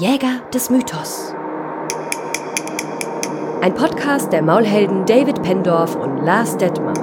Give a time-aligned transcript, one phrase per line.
[0.00, 1.34] Jäger des Mythos.
[3.60, 6.94] Ein Podcast der Maulhelden David Pendorf und Lars Detmer.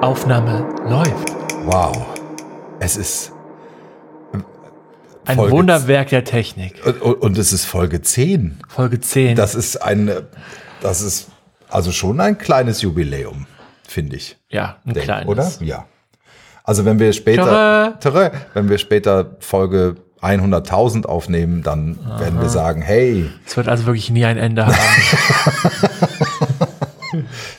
[0.00, 1.34] Aufnahme läuft.
[1.64, 2.06] Wow.
[2.78, 3.32] Es ist.
[5.24, 6.80] Ein Folge Wunderwerk der Technik.
[6.86, 8.60] Und, und es ist Folge 10.
[8.68, 9.34] Folge 10.
[9.34, 10.08] Das ist ein.
[10.80, 11.32] Das ist
[11.68, 13.48] also schon ein kleines Jubiläum,
[13.88, 14.36] finde ich.
[14.50, 15.28] ja, ein Denk, kleines.
[15.28, 15.50] Oder?
[15.62, 15.86] Ja.
[16.62, 17.98] Also wenn wir später.
[17.98, 23.86] Tere, wenn wir später Folge 100.000 aufnehmen, dann werden wir sagen, hey, Es wird also
[23.86, 24.74] wirklich nie ein Ende haben.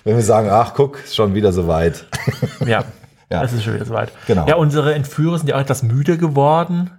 [0.03, 2.05] wenn wir sagen, ach guck, ist schon wieder soweit.
[2.65, 2.83] ja.
[3.27, 3.43] Ja.
[3.43, 4.11] Es ist schon wieder soweit.
[4.27, 4.47] Genau.
[4.47, 6.91] Ja, unsere Entführer sind ja auch etwas müde geworden.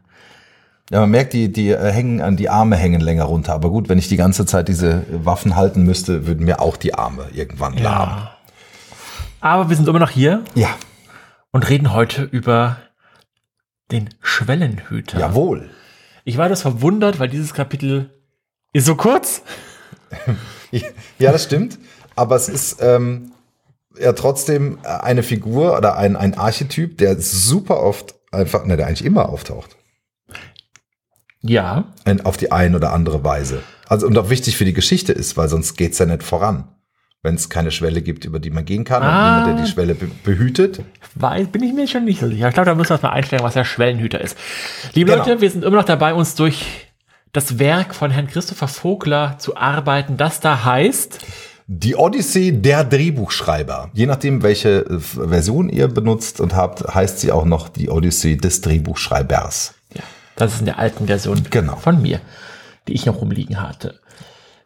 [0.91, 3.55] Ja, man merkt, die, die äh, hängen an die Arme hängen länger runter.
[3.55, 6.95] Aber gut, wenn ich die ganze Zeit diese Waffen halten müsste, würden mir auch die
[6.95, 8.27] Arme irgendwann lahm.
[9.41, 10.71] Aber wir sind immer noch hier Ja,
[11.53, 12.79] und reden heute über
[13.91, 15.19] den Schwellenhüter.
[15.19, 15.71] jawohl.
[16.25, 18.11] Ich war das verwundert, weil dieses Kapitel
[18.73, 19.43] ist so kurz.
[21.19, 21.79] Ja, das stimmt.
[22.17, 23.33] Aber es ist ähm,
[23.99, 29.05] ja trotzdem eine Figur oder ein, ein Archetyp, der super oft einfach, ne, der eigentlich
[29.05, 29.77] immer auftaucht.
[31.41, 31.93] Ja.
[32.05, 33.63] Ein- Auf die eine oder andere Weise.
[33.89, 36.69] Also und auch wichtig für die Geschichte ist, weil sonst geht's ja nicht voran.
[37.27, 39.07] Wenn es keine Schwelle gibt, über die man gehen kann Ah.
[39.09, 40.81] und niemand, der die Schwelle be behütet.
[41.17, 42.47] Weiß, bin ich mir schon nicht so sicher.
[42.47, 44.37] Ich glaube, da müssen wir uns mal einstellen, was der Schwellenhüter ist.
[44.95, 45.25] Liebe Genau.
[45.27, 46.65] Leute, wir sind immer noch dabei, uns durch
[47.33, 51.19] das Werk von Herrn Christopher Vogler zu arbeiten, das da heißt,
[51.69, 53.91] Die Odyssee der Drehbuchschreiber.
[53.93, 58.37] Je nachdem, welche äh, Version ihr benutzt und habt, heißt sie auch noch die Odyssee
[58.37, 59.75] des Drehbuchschreibers.
[59.95, 60.03] ja,
[60.37, 61.75] das ist in der alten Version Genau.
[61.75, 62.21] von mir,
[62.87, 63.99] die ich noch rumliegen hatte.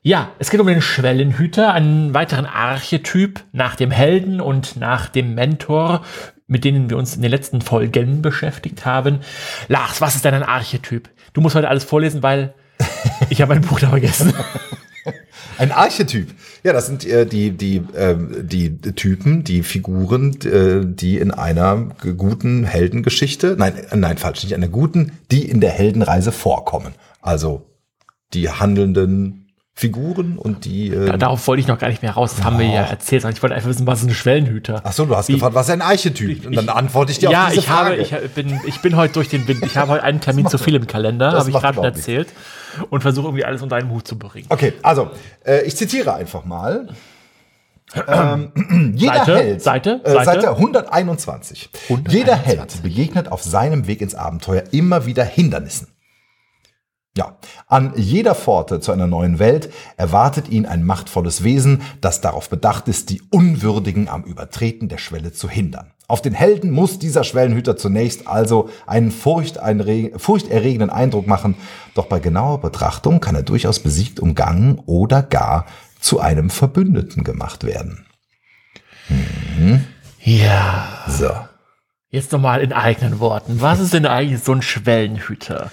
[0.02, 5.34] Ja, es geht um den Schwellenhüter, einen weiteren Archetyp nach dem Helden und nach dem
[5.34, 6.02] Mentor,
[6.46, 9.20] mit denen wir uns in den letzten Folgen beschäftigt haben.
[9.68, 11.10] Lars, was ist denn ein Archetyp?
[11.34, 12.54] Du musst heute alles vorlesen, weil
[13.28, 14.32] ich habe mein Buch da vergessen.
[15.58, 16.28] Ein Archetyp.
[16.64, 21.76] Ja, das sind äh, die, die, ähm, die Typen, die Figuren, äh, die in einer
[22.16, 26.94] guten Heldengeschichte, nein, äh, nein, falsch, nicht einer guten, die in der Heldenreise vorkommen.
[27.20, 27.66] Also
[28.32, 29.39] die handelnden
[29.80, 30.88] Figuren und die.
[30.90, 32.34] Äh, Da- Darauf wollte ich noch gar nicht mehr raus.
[32.36, 33.24] Das haben wir ja erzählt.
[33.24, 34.82] Ich wollte einfach wissen, was ist ein Schwellenhüter?
[34.84, 36.46] Ach so, du hast Wie- gefragt, was ist ein Archetyp?
[36.46, 38.24] Und dann antworte ich dir ja, auf diese ich habe, Frage.
[38.24, 39.64] ich bin, ich bin heute durch den Wind.
[39.64, 42.28] Ich habe heute einen Termin zu viel im Kalender, habe ich gerade erzählt.
[42.90, 44.46] Und versuche irgendwie alles unter einen Hut zu bringen.
[44.50, 45.10] Okay, also,
[45.44, 46.88] äh, ich zitiere einfach mal.
[48.06, 48.52] Ähm,
[48.96, 50.24] jeder Seite, Held, Seite, äh, Seite.
[50.24, 51.70] Seite 121.
[52.08, 55.88] Jeder Held begegnet auf seinem Weg ins Abenteuer immer wieder Hindernissen.
[57.16, 62.48] Ja, an jeder Pforte zu einer neuen Welt erwartet ihn ein machtvolles Wesen, das darauf
[62.48, 65.90] bedacht ist, die Unwürdigen am Übertreten der Schwelle zu hindern.
[66.06, 71.56] Auf den Helden muss dieser Schwellenhüter zunächst also einen furchterregenden Eindruck machen,
[71.94, 75.66] doch bei genauer Betrachtung kann er durchaus besiegt, umgangen oder gar
[75.98, 78.06] zu einem Verbündeten gemacht werden.
[80.20, 81.04] Ja.
[81.08, 81.30] So.
[82.08, 83.60] Jetzt nochmal in eigenen Worten.
[83.60, 85.70] Was ist denn eigentlich so ein Schwellenhüter?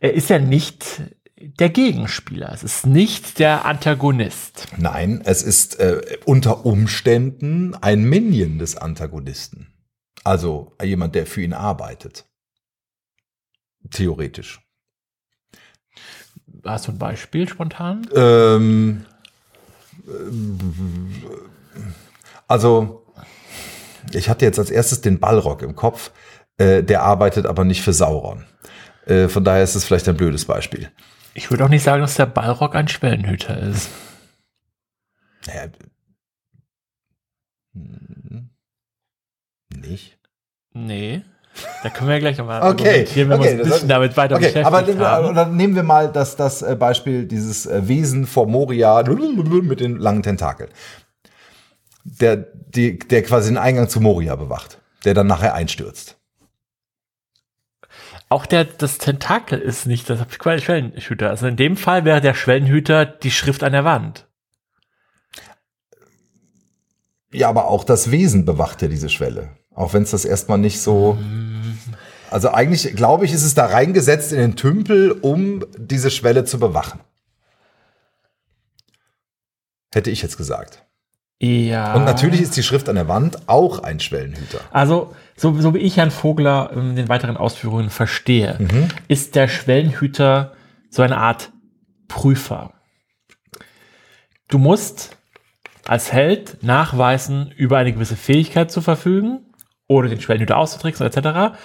[0.00, 1.02] Er ist ja nicht
[1.40, 2.52] der Gegenspieler.
[2.52, 4.68] Es ist nicht der Antagonist.
[4.76, 9.72] Nein, es ist äh, unter Umständen ein Minion des Antagonisten.
[10.24, 12.26] Also jemand, der für ihn arbeitet.
[13.90, 14.60] Theoretisch.
[16.64, 18.06] Hast du ein Beispiel spontan?
[18.14, 19.06] Ähm,
[22.46, 23.06] also,
[24.12, 26.10] ich hatte jetzt als erstes den Ballrock im Kopf.
[26.56, 28.44] Äh, der arbeitet aber nicht für Sauron.
[29.08, 30.90] Äh, von daher ist es vielleicht ein blödes Beispiel.
[31.34, 33.90] Ich würde auch nicht sagen, dass der Ballrock ein Schwellenhüter ist.
[35.46, 35.70] Naja,
[37.74, 38.50] hm,
[39.74, 40.18] nicht.
[40.74, 41.22] Nee.
[41.82, 44.16] Da können wir ja gleich nochmal Okay, argumentieren, wenn okay, wir uns ein bisschen damit
[44.16, 45.34] weiter Okay, beschäftigt aber haben.
[45.34, 49.96] dann nehmen wir mal das, das äh, Beispiel dieses äh, Wesen vor Moria mit den
[49.96, 50.70] langen Tentakeln.
[52.04, 56.17] Der, die, der quasi den Eingang zu Moria bewacht, der dann nachher einstürzt.
[58.30, 61.30] Auch der, das Tentakel ist nicht das Schwellenhüter.
[61.30, 64.26] Also in dem Fall wäre der Schwellenhüter die Schrift an der Wand.
[67.32, 69.50] Ja, aber auch das Wesen bewacht ja diese Schwelle.
[69.74, 71.18] Auch wenn es das erstmal nicht so.
[72.30, 76.58] Also eigentlich, glaube ich, ist es da reingesetzt in den Tümpel, um diese Schwelle zu
[76.58, 77.00] bewachen.
[79.92, 80.84] Hätte ich jetzt gesagt.
[81.40, 81.94] Ja.
[81.94, 84.60] Und natürlich ist die Schrift an der Wand auch ein Schwellenhüter.
[84.70, 88.88] Also, so, so wie ich Herrn Vogler in den weiteren Ausführungen verstehe, Mhm.
[89.08, 90.52] ist der Schwellenhüter
[90.90, 91.52] so eine Art
[92.08, 92.72] Prüfer.
[94.48, 95.16] Du musst
[95.86, 99.40] als Held nachweisen, über eine gewisse Fähigkeit zu verfügen
[99.86, 101.56] oder den Schwellenhüter auszutricksen etc.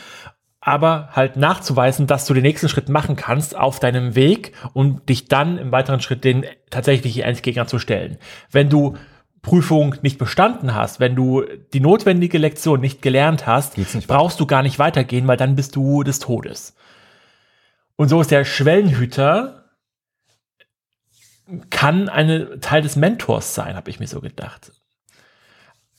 [0.62, 5.28] aber halt nachzuweisen, dass du den nächsten Schritt machen kannst auf deinem Weg und dich
[5.28, 8.18] dann im weiteren Schritt den tatsächlichen Endgegner zu stellen.
[8.50, 8.96] Wenn du
[9.44, 11.44] Prüfung nicht bestanden hast, wenn du
[11.74, 15.76] die notwendige Lektion nicht gelernt hast, nicht brauchst du gar nicht weitergehen, weil dann bist
[15.76, 16.76] du des Todes.
[17.96, 19.60] Und so ist der Schwellenhüter
[21.70, 24.72] kann eine Teil des Mentors sein, habe ich mir so gedacht.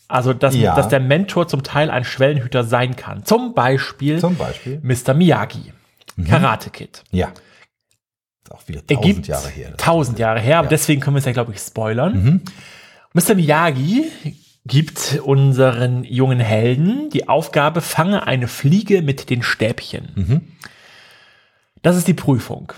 [0.09, 0.75] Also, dass, Ja.
[0.75, 3.25] dass der Mentor zum Teil ein Schwellenhüter sein kann.
[3.25, 4.81] Zum Beispiel, Zum Beispiel.
[4.83, 5.13] Mr.
[5.15, 5.73] Miyagi,
[6.29, 7.05] Karate Kid.
[7.11, 7.31] Ja.
[8.51, 9.77] Auch wieder Er tausend Jahre her.
[9.77, 10.71] tausend Jahre her, aber Ja.
[10.71, 12.23] deswegen können wir es ja, glaube ich, spoilern.
[12.25, 12.43] Mhm.
[13.15, 13.35] Mr.
[13.37, 14.11] Miyagi
[14.67, 20.09] gibt unseren jungen Helden die Aufgabe, fange eine Fliege mit den Stäbchen.
[20.15, 20.41] Mhm.
[21.83, 22.73] Das ist die Prüfung.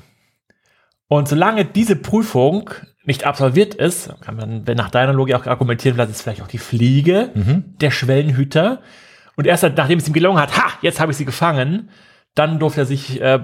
[1.09, 2.71] Und solange diese Prüfung
[3.05, 6.49] nicht absolviert ist, kann man wenn nach deiner Logik auch argumentieren, vielleicht ist vielleicht auch
[6.49, 7.77] die Fliege, Mhm.
[7.81, 8.82] der Schwellenhüter.
[9.37, 11.89] Und erst nachdem es ihm gelungen hat, ha, jetzt habe ich sie gefangen,
[12.35, 13.39] dann durfte er sich äh,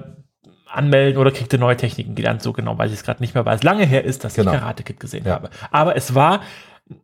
[0.69, 2.43] anmelden oder kriegte neue Techniken gelernt.
[2.43, 4.51] So genau weiß ich es gerade nicht mehr, weil es lange her ist, dass Genau.
[4.51, 5.33] ich Karate Kid gesehen Ja.
[5.35, 5.49] habe.
[5.71, 6.41] Aber es war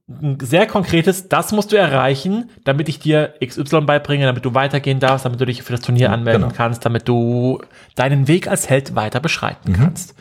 [0.08, 5.00] ein sehr konkretes, das musst du erreichen, damit ich dir XY beibringe, damit du weitergehen
[5.00, 6.54] darfst, damit du dich für das Turnier anmelden genau.
[6.56, 7.62] kannst, damit du
[7.96, 9.24] deinen Weg als Held weiter Mhm.
[9.24, 10.16] beschreiten kannst.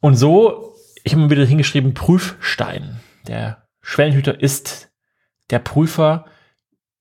[0.00, 0.74] Und so,
[1.04, 3.00] ich habe mir wieder hingeschrieben, Prüfstein.
[3.26, 4.90] Der Schwellenhüter ist
[5.50, 6.26] der Prüfer,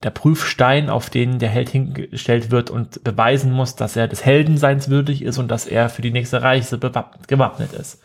[0.03, 4.89] der Prüfstein, auf den der Held hingestellt wird und beweisen muss, dass er des Heldenseins
[4.89, 8.01] würdig ist und dass er für die nächste Reise gewappnet ist.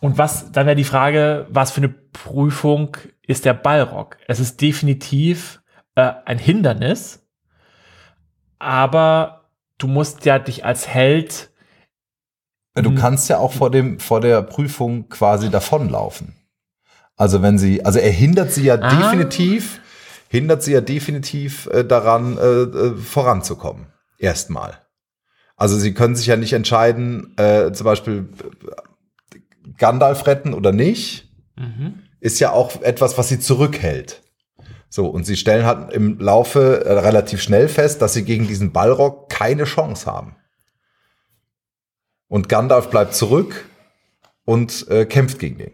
[0.00, 4.16] Und was, dann wäre die Frage, was für eine Prüfung ist der Ballrock?
[4.26, 5.62] Es ist definitiv
[5.94, 7.26] äh, ein Hindernis,
[8.58, 11.50] aber du musst ja dich als Held
[12.74, 16.36] Du kannst ja auch vor dem, vor der Prüfung quasi davonlaufen.
[17.16, 18.88] Also wenn sie, also er hindert sie ja Ah.
[18.96, 19.80] definitiv,
[20.28, 23.86] hindert sie ja definitiv äh, daran, äh, äh, voranzukommen.
[24.18, 24.78] Erstmal.
[25.56, 28.28] Also sie können sich ja nicht entscheiden, äh, zum Beispiel
[29.76, 31.28] Gandalf retten oder nicht.
[32.20, 34.22] Ist ja auch etwas, was sie zurückhält.
[34.88, 38.72] So, und sie stellen halt im Laufe äh, relativ schnell fest, dass sie gegen diesen
[38.72, 40.34] Ballrock keine Chance haben.
[42.28, 43.66] Und Gandalf bleibt zurück
[44.44, 45.72] und äh, kämpft gegen den.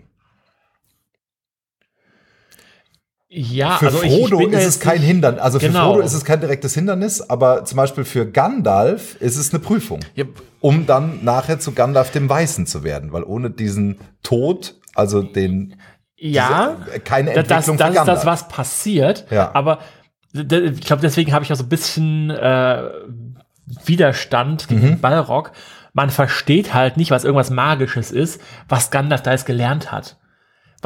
[3.29, 5.41] Ja, Für also ich- Frodo ich da ist es kein Hindernis.
[5.41, 5.93] Also für Genau.
[5.93, 10.01] Frodo ist es kein direktes Hindernis, aber zum Beispiel für Gandalf ist es eine Prüfung,
[10.15, 10.25] Ja,
[10.67, 15.77] um dann nachher zu Gandalf dem Weißen zu werden, weil ohne diesen Tod, also den
[16.17, 19.27] ja diese- keine da- das, Entwicklung das für ist das, was passiert.
[19.31, 19.51] Ja.
[19.55, 19.79] Aber
[20.35, 22.83] ich glaube, deswegen habe ich auch so ein bisschen äh,
[23.85, 25.01] Widerstand gegen Mhm.
[25.01, 25.53] Ballrock.
[25.93, 30.19] Man versteht halt nicht, was irgendwas Magisches ist, was Gandalf da jetzt gelernt hat.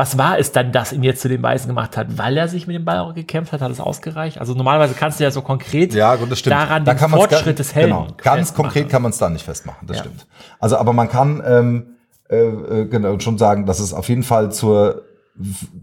[0.00, 2.16] Was war es dann, das ihn jetzt zu dem Weisen gemacht hat?
[2.16, 4.38] Weil er sich mit dem Ballrock gekämpft hat, hat es ausgereicht?
[4.38, 6.56] Also normalerweise kannst du ja so konkret Ja, gut, das stimmt.
[6.56, 9.86] daran da den Fortschritt des Helden Genau, ganz konkret kann man es da nicht festmachen,
[9.86, 10.04] das Ja.
[10.04, 10.26] stimmt.
[10.58, 11.96] Also, aber man kann ähm,
[12.30, 15.02] äh, äh, genau, schon sagen, dass es auf jeden Fall zur,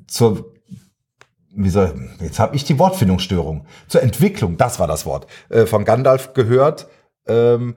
[0.08, 0.52] zur
[1.52, 5.86] wie soll, jetzt habe ich die Wortfindungsstörung, zur Entwicklung, das war das Wort, äh, von
[5.86, 6.88] Gandalf gehört.
[7.28, 7.76] Ähm,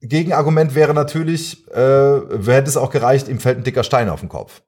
[0.00, 4.28] Gegenargument wäre natürlich, äh, hätte es auch gereicht, ihm fällt ein dicker Stein auf den
[4.28, 4.62] Kopf.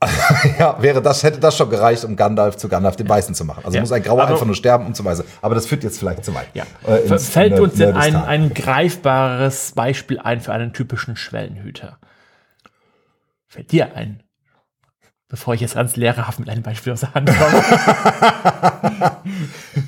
[0.60, 3.64] ja, wäre das, hätte das schon gereicht, um Gandalf zu Gandalf den Weißen zu machen.
[3.64, 3.80] Also Ja.
[3.80, 5.24] muss ein Grauer Aber- einfach nur sterben und so weiter.
[5.42, 6.46] Aber das führt jetzt vielleicht zu weit.
[6.54, 6.64] Ja.
[6.86, 11.98] Äh, ins Fällt Ner- uns denn ein, ein greifbares Beispiel ein für einen typischen Schwellenhüter?
[13.48, 14.22] Fällt dir ein?
[15.28, 17.62] Bevor ich jetzt ganz lehrerhaft mit einem Beispiel aus der Hand komme.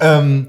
[0.00, 0.48] ähm,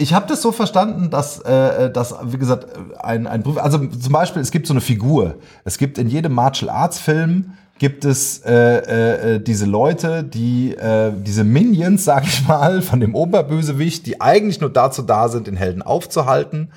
[0.00, 2.66] ich habe das so verstanden, dass, äh, dass wie gesagt,
[3.02, 5.36] ein, ein Beruf, also zum Beispiel, es gibt so eine Figur.
[5.64, 11.12] Es gibt in jedem Martial Arts Film gibt es äh, äh, diese Leute, die äh,
[11.14, 15.56] diese Minions, sag ich mal, von dem Oberbösewicht, die eigentlich nur dazu da sind, den
[15.56, 16.72] Helden aufzuhalten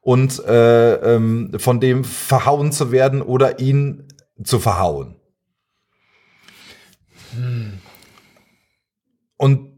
[0.00, 4.08] und äh, ähm, von dem verhauen zu werden oder ihn
[4.42, 5.16] zu verhauen.
[9.36, 9.73] Und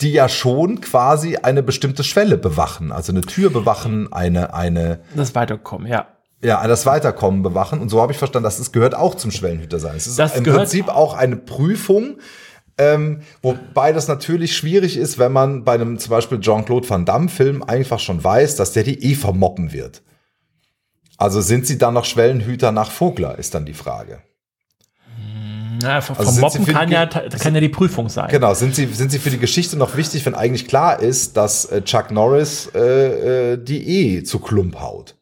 [0.00, 5.34] die ja schon quasi eine bestimmte Schwelle bewachen, also eine Tür bewachen, eine, eine, Das
[5.34, 6.06] Weiterkommen, ja.
[6.42, 7.80] ja, das Weiterkommen bewachen.
[7.80, 9.96] Und so habe ich verstanden, dass es gehört auch zum Schwellenhüter sein.
[9.96, 12.18] Es ist Das im gehört- Prinzip auch eine Prüfung,
[12.78, 17.62] ähm, wobei das natürlich schwierig ist, wenn man bei einem zum Beispiel Jean-Claude Van Damme-Film
[17.62, 20.02] einfach schon weiß, dass der die eh vermoppen wird.
[21.18, 24.20] Also sind sie dann noch Schwellenhüter nach Vogler, ist dann die Frage.
[25.82, 28.28] Na, vom Also sie für die kann ja, kann ja die Prüfung sein.
[28.30, 31.64] Genau, sind sie, sind sie für die Geschichte noch wichtig, wenn eigentlich klar ist, dass
[31.66, 35.14] äh, Chuck Norris äh, äh, die eh zu Klump haut?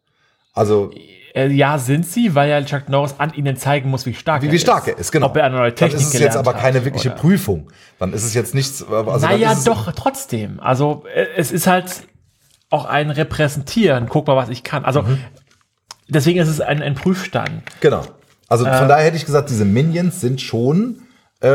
[0.55, 0.91] Also,
[1.35, 4.47] Äh, ja, sind sie, weil ja Chuck Norris an ihnen zeigen muss, wie stark Wie,
[4.47, 4.63] er wie ist.
[4.63, 5.27] stark er ist, genau.
[5.27, 7.71] Ob er eine neue Dann Technik ist es jetzt aber keine wirkliche oder- Prüfung.
[7.99, 8.83] Dann ist es jetzt nichts.
[8.83, 10.59] Also dann naja, doch, trotzdem.
[10.61, 11.05] Also
[11.37, 12.03] es ist halt
[12.71, 14.09] auch ein Repräsentieren.
[14.09, 14.85] Guck mal, was ich kann.
[14.85, 15.19] Also Mhm.
[16.09, 17.63] deswegen ist es ein, ein Prüfstand.
[17.81, 18.03] Genau.
[18.49, 18.77] Also Äh.
[18.79, 21.03] von daher hätte ich gesagt, diese Minions sind schon
[21.43, 21.49] äh,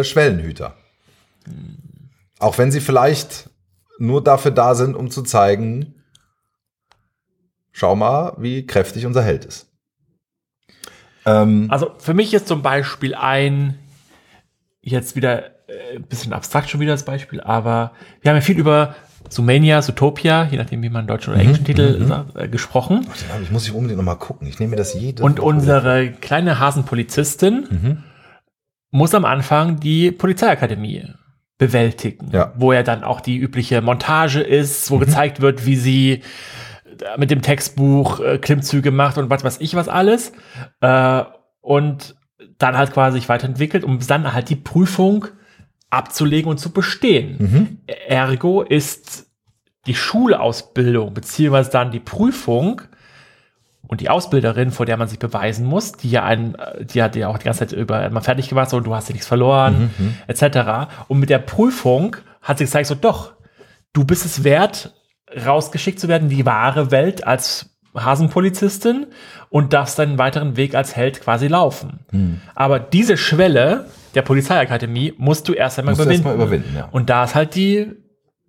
[0.00, 0.74] äh, Schwellenhüter.
[2.38, 3.48] Auch wenn sie vielleicht
[3.98, 5.94] nur dafür da sind, um zu zeigen,
[7.72, 9.66] schau mal, wie kräftig unser Held ist.
[11.26, 13.78] Ähm, Also für mich ist zum Beispiel ein,
[14.80, 17.92] jetzt wieder äh, ein bisschen abstrakt schon wieder das Beispiel, aber
[18.22, 18.96] wir haben ja viel über
[19.30, 23.02] Sumania, Zootopia, je nachdem, wie man deutschen oder englischen Titel sagt, äh, gesprochen.
[23.02, 24.46] den ich muss ich unbedingt noch mal gucken.
[24.48, 25.46] Ich nehme mir das jede Und Woche.
[25.46, 28.02] unsere kleine Hasenpolizistin Mhm.
[28.90, 31.04] muss am Anfang die Polizeiakademie
[31.58, 32.52] bewältigen, Ja.
[32.56, 37.30] wo ja dann auch die übliche Montage ist, wo gezeigt wird, wie sie äh, mit
[37.30, 40.32] dem Textbuch äh, Klimmzüge macht und was weiß ich was alles.
[40.80, 41.22] Äh,
[41.60, 42.16] und
[42.58, 45.26] dann halt quasi sich weiterentwickelt, um dann halt die Prüfung
[45.90, 47.80] abzulegen und zu bestehen.
[47.86, 49.26] Ergo ist
[49.86, 52.82] die Schulausbildung beziehungsweise dann die Prüfung
[53.86, 57.16] und die Ausbilderin, vor der man sich beweisen muss, die ja einen, äh, die hat
[57.16, 59.90] ja auch die ganze Zeit über immer fertig gemacht, so du hast ja nichts verloren,
[60.28, 60.92] etc.
[61.08, 63.32] Und mit der Prüfung hat sie gezeigt, so doch,
[63.92, 64.94] du bist es wert,
[65.44, 69.06] rausgeschickt zu werden, in die wahre Welt als Hasenpolizistin
[69.48, 72.00] und darfst deinen weiteren Weg als Held quasi laufen.
[72.54, 76.26] Aber diese Schwelle der Polizeiakademie musst du erst einmal Musst überwinden.
[76.26, 76.88] erst mal überwinden, ja.
[76.90, 77.92] Und da ist halt die,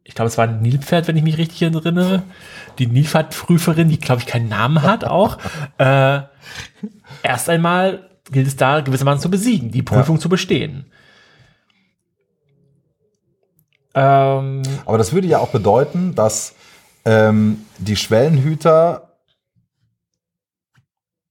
[0.03, 2.23] ich glaube, es war ein Nilpferd, wenn ich mich richtig erinnere,
[2.79, 5.37] die Nilpferdprüferin, die, glaube ich, keinen Namen hat auch.
[5.77, 6.21] äh,
[7.23, 10.85] erst einmal gilt es da gewissermaßen zu besiegen, die Prüfung zu bestehen.
[13.93, 16.55] Ähm, Aber das würde ja auch bedeuten, dass
[17.03, 19.10] ähm, die Schwellenhüter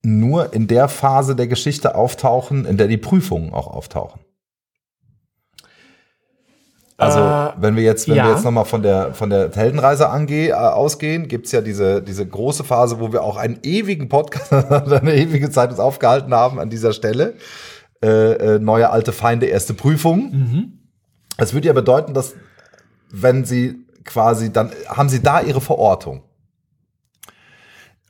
[0.03, 4.21] nur in der Phase der Geschichte auftauchen, in der die Prüfungen auch auftauchen.
[6.97, 8.27] Also, Äh, wenn wir jetzt, wenn ja.
[8.27, 12.27] wir jetzt nochmal von der, von der Heldenreise ange, äh, ausgehen, gibt's ja diese, diese
[12.27, 16.69] große Phase, wo wir auch einen ewigen Podcast, eine ewige Zeit uns aufgehalten haben an
[16.69, 17.35] dieser Stelle.
[18.03, 20.31] Äh, äh, neue alte Feinde, erste Prüfung.
[21.39, 22.35] Das würde ja bedeuten, dass
[23.11, 26.23] wenn sie quasi, dann haben sie da ihre Verortung.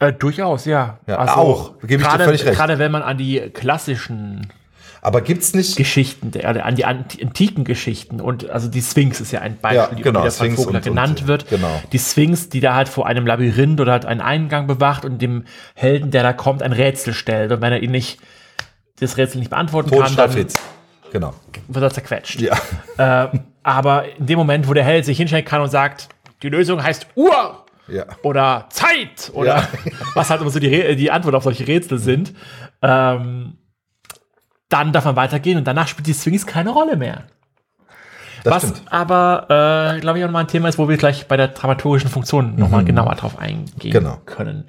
[0.01, 0.99] Äh, durchaus, ja.
[1.07, 1.79] Ja, auch.
[1.81, 2.57] Gebe ich dir gerade, völlig recht.
[2.57, 4.49] Gerade wenn man an die klassischen
[5.03, 9.31] Aber gibt's nicht, Geschichten, der, an die anti- antiken Geschichten und also die Sphinx ist
[9.33, 11.49] ja ein Beispiel, Ja, die genau, wieder von Sphinx Vogler und- und- genannt wird.
[11.49, 11.81] genau.
[11.93, 15.45] Die Sphinx, die da halt vor einem Labyrinth oder halt einen Eingang bewacht und dem
[15.75, 17.53] Helden, der da kommt, ein Rätsel stellt.
[17.53, 18.19] Und wenn er ihn nicht,
[19.01, 20.61] das Rätsel nicht beantworten kann, Totschlag dann Fitz.
[21.13, 21.35] Genau.
[21.69, 22.41] wird er zerquetscht.
[22.41, 22.57] Ja.
[22.99, 26.09] Äh, aber in dem Moment, wo der Held sich hinstellen kann und sagt,
[26.43, 28.05] die Lösung heißt Uhr Ja.
[28.23, 29.69] oder Zeit oder Ja.
[30.15, 32.33] was halt immer so die, Rä- die Antwort auf solche Rätsel sind,
[32.83, 33.59] ähm,
[34.69, 37.25] dann darf man weitergehen und danach spielt die Sphinx keine Rolle mehr.
[38.45, 38.83] Das was stimmt.
[38.93, 42.09] aber, äh, glaube ich, auch nochmal ein Thema ist, wo wir gleich bei der dramaturgischen
[42.09, 44.19] Funktion nochmal genauer drauf eingehen Genau.
[44.25, 44.65] können.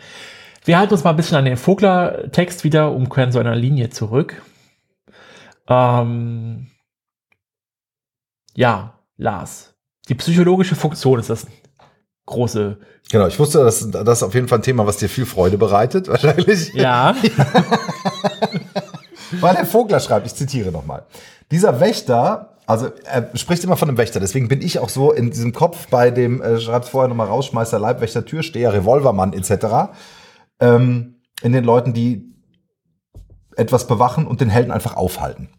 [0.65, 4.41] Wir halten uns mal ein bisschen an den Vogler-Text wieder, umkehren so einer Linie zurück.
[5.69, 6.67] Ähm,
[8.55, 9.73] ja, Lars.
[10.09, 11.47] Die psychologische Funktion ist das
[12.31, 12.77] große.
[13.11, 13.27] Genau.
[13.27, 16.07] Ich wusste, dass das ist auf jeden Fall ein Thema, was dir viel Freude bereitet,
[16.09, 16.73] wahrscheinlich.
[16.73, 17.15] Ja.
[19.39, 21.03] Weil der Vogler schreibt, ich zitiere nochmal.
[21.51, 25.29] Dieser Wächter, also er spricht immer von einem Wächter, deswegen bin ich auch so in
[25.31, 29.91] diesem Kopf bei dem, äh, schreibt vorher nochmal Rausschmeißer, Leibwächter, Türsteher, Revolvermann etc.
[30.59, 32.31] Ähm, in den Leuten, die
[33.55, 35.49] etwas bewachen und den Helden einfach aufhalten.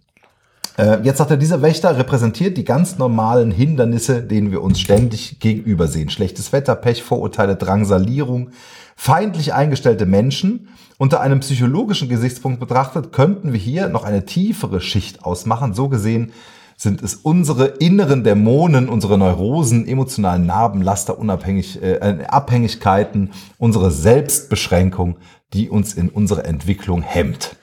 [0.78, 5.38] Äh, jetzt sagt er, dieser Wächter repräsentiert die ganz normalen Hindernisse, denen wir uns ständig
[5.38, 6.08] gegenübersehen.
[6.08, 8.50] Schlechtes Wetter, Pech, Vorurteile, Drangsalierung,
[8.96, 10.68] feindlich eingestellte Menschen.
[10.98, 15.74] Unter einem psychologischen Gesichtspunkt betrachtet, könnten wir hier noch eine tiefere Schicht ausmachen.
[15.74, 16.32] So gesehen
[16.76, 25.16] sind es unsere inneren Dämonen, unsere Neurosen, emotionalen Narben, Laster, Unabhängig, äh, Abhängigkeiten, unsere Selbstbeschränkung,
[25.52, 27.56] die uns in unserer Entwicklung hemmt.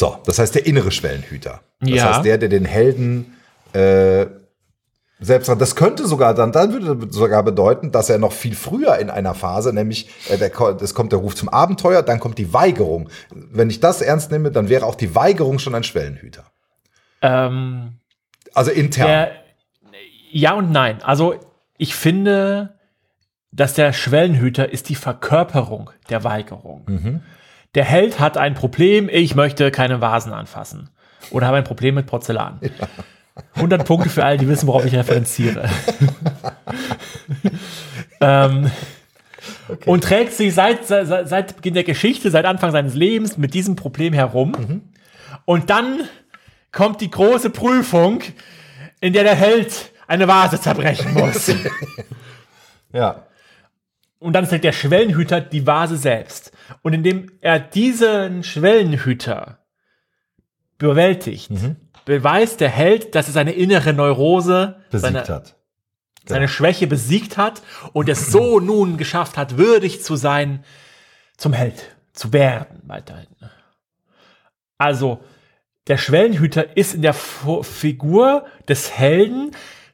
[0.00, 1.60] So, das heißt der innere Schwellenhüter.
[1.80, 2.14] Das Ja.
[2.14, 3.36] heißt der, der den Helden
[3.74, 4.24] äh,
[5.22, 9.10] selbst das könnte sogar dann, dann würde sogar bedeuten, dass er noch viel früher in
[9.10, 13.10] einer Phase, nämlich äh, der, es kommt der Ruf zum Abenteuer, dann kommt die Weigerung.
[13.30, 16.44] Wenn ich das ernst nehme, dann wäre auch die Weigerung schon ein Schwellenhüter.
[17.20, 17.98] ähm,
[18.54, 19.06] Also intern.
[19.06, 19.32] der,
[20.30, 21.02] ja und nein.
[21.02, 21.34] Also
[21.76, 22.78] ich finde,
[23.52, 26.86] dass der Schwellenhüter ist die Verkörperung der Weigerung.
[27.74, 30.90] Der Held hat ein Problem, ich möchte keine Vasen anfassen.
[31.30, 32.60] Oder habe ein Problem mit Porzellan.
[33.54, 35.68] 100 Punkte für alle, die wissen, worauf ich referenziere.
[38.20, 38.70] ähm,
[39.86, 43.76] und trägt sich seit, seit, seit Beginn der Geschichte, seit Anfang seines Lebens mit diesem
[43.76, 44.52] Problem herum.
[44.52, 44.82] Mhm.
[45.44, 46.00] Und dann
[46.72, 48.20] kommt die große Prüfung,
[49.00, 51.52] in der der Held eine Vase zerbrechen muss.
[52.92, 53.26] Ja.
[54.18, 56.50] Und dann ist halt der Schwellenhüter die Vase selbst.
[56.82, 59.58] Und indem er diesen Schwellenhüter
[60.78, 61.76] bewältigt, Mhm.
[62.04, 65.56] beweist der Held, dass er seine innere Neurose, Besiegt seine, hat.
[66.26, 67.62] seine Schwäche besiegt hat
[67.92, 70.64] und es so nun geschafft hat, würdig zu sein,
[71.36, 73.28] zum Held zu werden weiterhin.
[74.78, 75.20] Also,
[75.86, 79.50] der Schwellenhüter ist in der Fu- Figur des Helden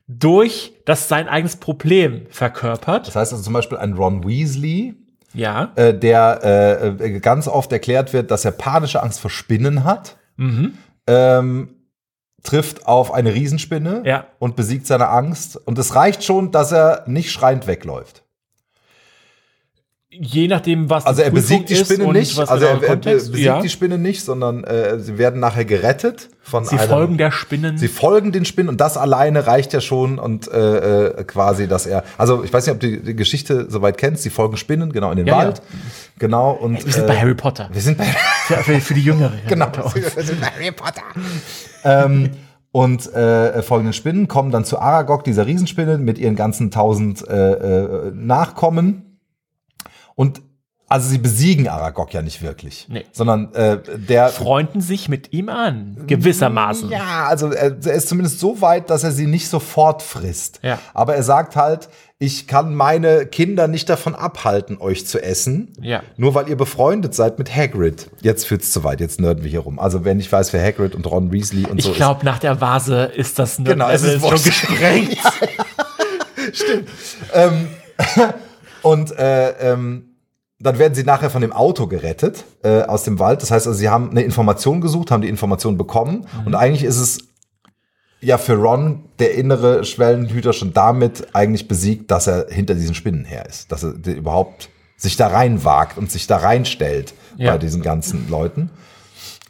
[0.08, 3.08] durch das sein eigenes Problem verkörpert.
[3.08, 4.94] Das heißt also zum Beispiel ein Ron Weasley,
[5.36, 5.72] Ja.
[5.76, 10.74] äh, der äh, ganz oft erklärt wird, dass er panische Angst vor Spinnen hat, Mhm.
[11.06, 11.68] ähm,
[12.42, 14.26] trifft auf eine Riesenspinne Ja.
[14.38, 15.56] und besiegt seine Angst.
[15.56, 18.22] Und es reicht schon, dass er nicht schreiend wegläuft.
[20.08, 22.96] Je nachdem, was Also er Prüfung besiegt die Spinne nicht, was also genau er, er
[22.96, 23.60] besiegt ja.
[23.60, 27.76] die Spinne nicht, sondern äh, sie werden nachher gerettet von Sie einem, folgen der Spinnen.
[27.76, 31.86] Sie folgen den Spinnen und das alleine reicht ja schon und äh, äh, quasi, dass
[31.86, 34.92] er, also ich weiß nicht, ob du die, die Geschichte soweit kennst, sie folgen Spinnen,
[34.92, 35.60] genau, in den Ja, Wald.
[36.20, 37.68] Genau, und wir sind äh, bei Harry Potter.
[37.72, 38.04] wir sind bei
[38.46, 39.32] Für, für, für die Jüngere.
[39.48, 41.02] Genau, wir sind bei Harry Potter.
[41.82, 42.30] ähm,
[42.70, 47.52] und äh, folgende Spinnen kommen dann zu Aragog, dieser Riesenspinne, mit ihren ganzen tausend äh,
[47.52, 49.18] äh, Nachkommen.
[50.14, 50.42] Und
[50.88, 53.04] also sie besiegen Aragog ja nicht wirklich, Nee.
[53.12, 56.90] sondern äh, der Freunden sich mit ihm an, gewissermaßen.
[56.90, 60.60] ja, also er, er ist zumindest so weit, dass er sie nicht sofort frisst.
[60.62, 60.78] Ja.
[60.94, 61.88] Aber er sagt halt,
[62.18, 65.72] ich kann meine Kinder nicht davon abhalten, euch zu essen.
[65.80, 66.02] Ja.
[66.16, 68.08] Nur weil ihr befreundet seid mit Hagrid.
[68.22, 69.78] Jetzt führt's zu weit, jetzt nerden wir hier rum.
[69.78, 72.60] Also wer nicht weiß, wer Hagrid und Ron Weasley und so Ich glaube, nach der
[72.60, 75.18] Vase ist das Genau, es ist schon gesprengt.
[76.52, 76.64] ist.
[78.82, 80.15] Und äh, ähm,
[80.58, 83.42] dann werden sie nachher von dem Auto gerettet äh, aus dem Wald.
[83.42, 86.26] Das heißt also, sie haben eine Information gesucht, haben die Information bekommen.
[86.40, 86.46] Mhm.
[86.46, 87.18] Und eigentlich ist es
[88.20, 93.24] ja für Ron der innere Schwellenhüter schon damit eigentlich besiegt, dass er hinter diesen Spinnen
[93.24, 93.70] her ist.
[93.70, 97.52] Dass er überhaupt sich da reinwagt und sich da reinstellt Ja.
[97.52, 98.70] bei diesen ganzen Leuten.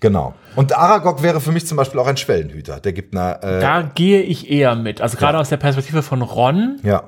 [0.00, 0.34] Genau.
[0.56, 2.80] Und Aragog wäre für mich zum Beispiel auch ein Schwellenhüter.
[2.80, 3.40] Der gibt eine.
[3.42, 5.00] Äh, Da gehe ich eher mit.
[5.00, 7.04] Also gerade aus der Perspektive von Ron, ja.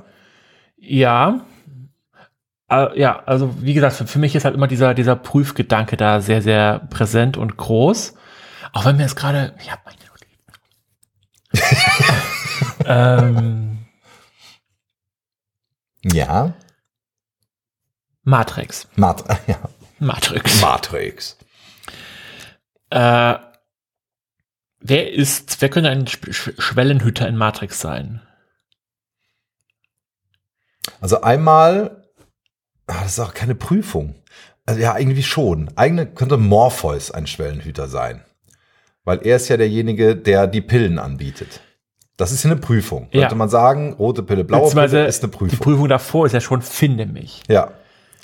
[0.78, 1.40] ja.
[2.70, 6.20] Äh, ja, also wie gesagt, für, für mich ist halt immer dieser, dieser Prüfgedanke da
[6.20, 8.14] sehr, sehr präsent und groß.
[8.72, 9.98] Auch wenn mir jetzt gerade, ich habe meine
[12.84, 13.86] ähm,
[16.04, 16.54] Ja.
[18.22, 18.88] Matrix.
[18.96, 19.58] Mat ja.
[19.98, 20.60] Matrix.
[20.60, 21.36] Matrix.
[22.90, 23.34] Äh,
[24.80, 28.22] wer ist, wer könnte ein Sch Schwellenhüter in Matrix sein?
[31.00, 32.07] Also einmal,
[32.88, 34.14] ah, das ist auch keine Prüfung.
[34.66, 35.70] Also ja, irgendwie schon.
[35.76, 38.22] Eigentlich könnte Morpheus ein Schwellenhüter sein.
[39.04, 41.60] Weil er ist ja derjenige, der die Pillen anbietet.
[42.18, 43.08] Das ist ja eine Prüfung.
[43.12, 43.20] Ja.
[43.20, 45.58] Könnte man sagen, rote Pille, blaue Pille ist eine Die Prüfung.
[45.58, 47.42] Prüfung davor ist ja schon Finde mich.
[47.48, 47.70] ja,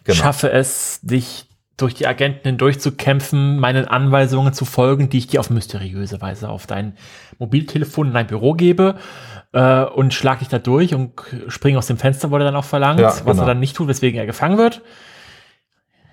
[0.02, 0.18] genau.
[0.18, 1.46] Schaffe es, dich
[1.76, 6.66] durch die Agenten hindurchzukämpfen, meinen Anweisungen zu folgen, die ich dir auf mysteriöse Weise auf
[6.66, 6.96] dein
[7.38, 8.96] Mobiltelefon in dein Büro gebe
[9.54, 11.12] äh, und schlag dich da durch und
[11.48, 13.42] spring aus dem Fenster, wurde dann auch verlangt, Ja, was genau.
[13.42, 14.82] er dann nicht tut, weswegen er gefangen wird.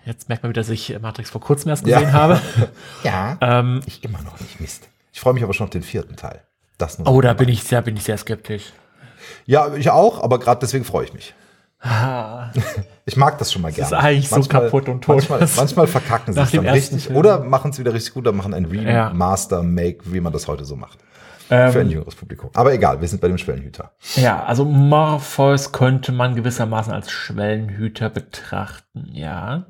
[0.06, 2.00] Jetzt merkt man wieder, dass ich Matrix vor kurzem erst Ja.
[2.00, 2.40] gesehen habe.
[3.04, 3.38] Ja.
[3.42, 4.88] Ähm, Ich immer noch nicht, Mist.
[5.14, 6.42] Ich freue mich aber schon auf den vierten Teil.
[6.78, 8.74] Das nur oh, da bin ich sehr, bin ich sehr skeptisch.
[9.46, 11.34] Ja, ich auch, aber gerade deswegen freue ich mich.
[11.82, 12.52] Ah,
[13.06, 13.88] Ich mag das schon mal gerne.
[13.88, 15.16] ist eigentlich so kaputt und tot.
[15.30, 17.18] Manchmal, manchmal verkacken sie es dann richtig Film.
[17.18, 19.08] oder machen es wieder richtig gut oder machen ein Ja.
[19.10, 21.00] Remaster, Make, wie man das heute so macht.
[21.54, 22.50] Ähm, Für ein jüngeres Publikum.
[22.54, 23.92] Aber egal, wir sind bei dem Schwellenhüter.
[24.16, 29.66] Ja, also Morpheus könnte man gewissermaßen als Schwellenhüter betrachten, ja.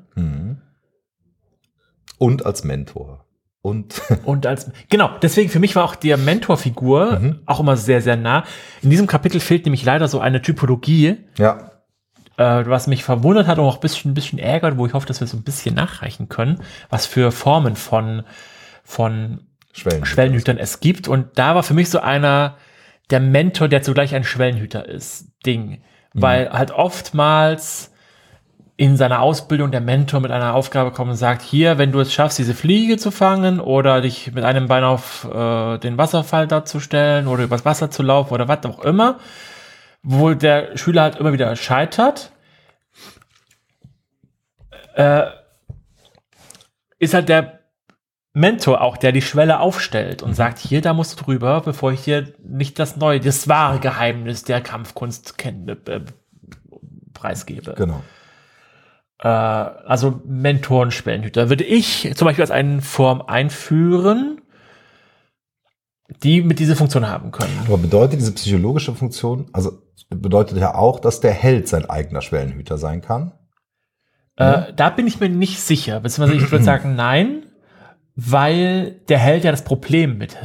[2.18, 3.24] Und als Mentor.
[3.62, 7.40] Und Und als, genau, deswegen für mich war auch der Mentorfigur Mhm.
[7.46, 8.44] auch immer sehr, sehr nah.
[8.82, 11.70] In diesem Kapitel fehlt nämlich leider so eine Typologie, ja,
[12.36, 15.06] äh, was mich verwundert hat und auch ein bisschen, ein bisschen ärgert, wo ich hoffe,
[15.06, 18.22] dass wir so ein bisschen nachreichen können, was für Formen von,
[18.84, 20.06] von Schwellenhüter.
[20.06, 21.08] Schwellenhütern es gibt.
[21.08, 22.56] Und da war für mich so einer
[23.10, 25.82] der Mentor, der zugleich ein Schwellenhüter ist, Ding.
[26.14, 27.92] Weil halt oftmals
[28.76, 32.12] in seiner Ausbildung der Mentor mit einer Aufgabe kommt und sagt, hier, wenn du es
[32.12, 37.26] schaffst, diese Fliege zu fangen oder dich mit einem Bein auf äh, den Wasserfall darzustellen
[37.26, 39.20] oder übers Wasser zu laufen oder was auch immer,
[40.02, 42.32] wo der Schüler halt immer wieder scheitert,
[44.94, 45.26] äh,
[46.98, 47.61] ist halt der
[48.34, 52.04] Mentor auch, der die Schwelle aufstellt und sagt, hier, da musst du drüber, bevor ich
[52.04, 56.00] dir nicht das neue, das wahre Geheimnis der Kampfkunst kenn, äh,
[57.12, 57.74] preisgebe.
[57.76, 58.02] Genau.
[59.22, 64.40] äh, also Mentoren, Schwellenhüter, würde ich zum Beispiel als eine Form einführen,
[66.22, 67.58] die mit dieser Funktion haben können.
[67.66, 69.72] Aber bedeutet diese psychologische Funktion, also
[70.08, 73.32] bedeutet ja auch, dass der Held sein eigener Schwellenhüter sein kann?
[74.36, 77.44] Äh, da bin ich mir nicht sicher, beziehungsweise ich würde sagen nein,
[78.14, 80.36] weil der Held ja das Problem mit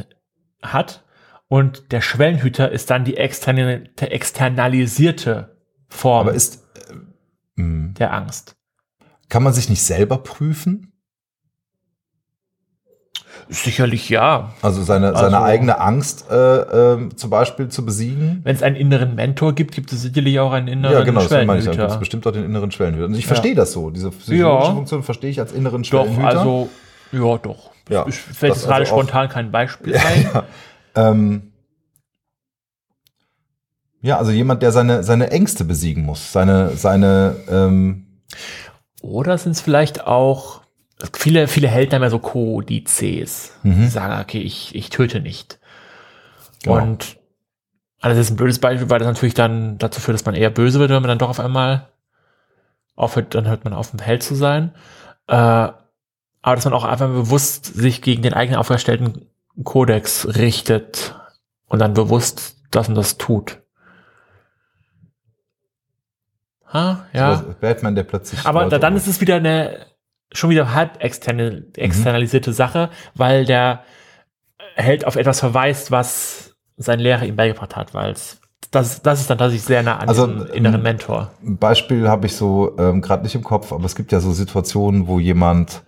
[0.62, 1.04] hat
[1.48, 5.56] und der Schwellenhüter ist dann die externe, externalisierte
[5.88, 6.64] Form Aber ist,
[7.56, 8.56] äh, mh, der Angst.
[9.28, 10.92] kann man sich nicht selber prüfen?
[13.50, 14.52] Sicherlich ja.
[14.60, 18.40] Also seine, Also- seine eigene Angst äh, ähm, zum Beispiel zu besiegen?
[18.44, 21.30] Wenn es einen inneren Mentor gibt, gibt es sicherlich auch einen inneren Ja, genau, das
[21.30, 21.64] meine ich.
[21.64, 21.98] Da gibt es Schwellenhüter.
[21.98, 23.06] bestimmt auch den inneren Schwellenhüter.
[23.06, 23.26] Und ich Ja.
[23.28, 23.88] verstehe das so.
[23.90, 24.74] Diese psychologische Ja.
[24.74, 26.28] Funktion verstehe ich als inneren Doch, Schwellenhüter.
[26.28, 26.68] also,
[27.12, 27.70] ja, doch.
[27.88, 30.42] Ja, ich fällt jetzt gerade also spontan kein Beispiel ein.
[30.94, 31.52] Ähm,
[34.00, 36.32] ja, also jemand, der seine, seine Ängste besiegen muss.
[36.32, 38.06] Seine, seine, ähm,
[39.02, 40.62] Oder sind es vielleicht auch,
[41.12, 43.52] viele, viele Helden haben ja so Kodizes.
[43.62, 43.82] Mhm.
[43.82, 45.58] Die sagen, okay, ich, ich töte nicht.
[46.62, 46.82] Genau.
[46.82, 47.16] Und
[48.00, 50.50] also das ist ein blödes Beispiel, weil das natürlich dann dazu führt, dass man eher
[50.50, 51.88] böse wird, wenn man dann doch auf einmal
[52.94, 54.72] aufhört, dann hört man auf, ein Held zu sein.
[55.26, 55.68] Äh,
[56.42, 59.26] aber dass man auch einfach bewusst sich gegen den eigenen aufgestellten
[59.64, 61.14] Kodex richtet
[61.66, 63.60] und dann bewusst das und das tut.
[66.72, 67.36] Ha, ja.
[67.36, 68.44] so Batman, der plötzlich.
[68.44, 69.86] Aber da, dann ist es wieder eine
[70.32, 73.82] schon wieder halb externe, externalisierte Sache, weil der
[74.74, 79.30] Held auf etwas verweist, was sein Lehrer ihm beigebracht hat, weil es das, das ist
[79.30, 81.30] dann tatsächlich sehr nah an Also, ähm, inneren Mentor.
[81.42, 84.32] Ein Beispiel habe ich so ähm, gerade nicht im Kopf, aber es gibt ja so
[84.32, 85.82] Situationen, wo jemand,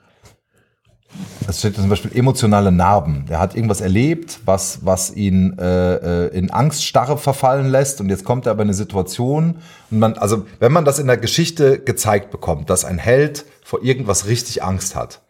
[1.46, 3.26] es steht zum Beispiel emotionale Narben.
[3.28, 8.24] Der hat irgendwas erlebt, was, was ihn äh, äh, in Angststarre verfallen lässt und jetzt
[8.24, 9.58] kommt er aber in eine Situation
[9.90, 13.82] und man, also wenn man das in der Geschichte gezeigt bekommt, dass ein Held vor
[13.82, 15.22] irgendwas richtig Angst hat,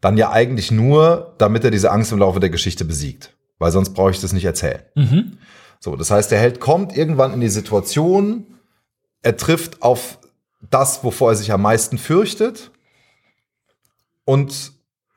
[0.00, 3.34] dann ja eigentlich nur, damit er diese Angst im Laufe der Geschichte besiegt.
[3.58, 4.82] Weil sonst brauche ich das nicht erzählen.
[4.96, 5.38] Mhm.
[5.78, 8.46] So, das heißt, der Held kommt irgendwann in die Situation,
[9.22, 10.18] er trifft auf
[10.70, 12.72] das, wovor er sich am meisten fürchtet.
[14.24, 14.72] Und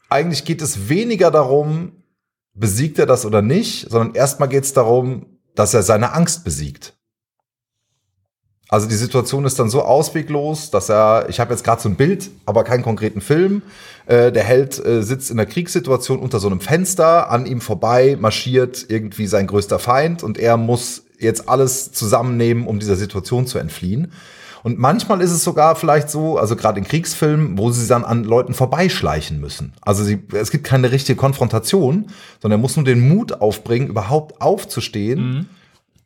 [0.10, 2.04] eigentlich geht es weniger darum,
[2.54, 6.94] besiegt er das oder nicht, sondern erstmal geht es darum, dass er seine Angst besiegt.
[8.68, 11.96] Also die Situation ist dann so ausweglos, dass er, ich habe jetzt gerade so ein
[11.96, 13.62] Bild, aber keinen konkreten Film.
[14.08, 18.18] Äh, der Held äh, sitzt in einer Kriegssituation unter so einem Fenster, an ihm vorbei
[18.20, 23.60] marschiert irgendwie sein größter Feind und er muss jetzt alles zusammennehmen, um dieser Situation zu
[23.60, 24.12] entfliehen.
[24.66, 28.24] Und manchmal ist es sogar vielleicht so, also gerade in Kriegsfilmen, wo sie dann an
[28.24, 29.74] Leuten vorbeischleichen müssen.
[29.82, 32.08] Also sie, es gibt keine richtige Konfrontation,
[32.42, 35.50] sondern er muss nur den Mut aufbringen, überhaupt aufzustehen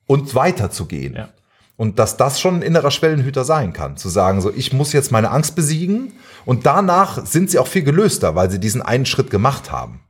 [0.07, 1.13] und weiterzugehen.
[1.15, 1.29] Ja.
[1.77, 5.13] Und dass das schon ein innerer Schwellenhüter sein kann, zu sagen, so ich muss jetzt
[5.13, 6.11] meine Angst besiegen
[6.43, 10.01] und danach sind sie auch viel gelöster, weil sie diesen einen Schritt gemacht haben.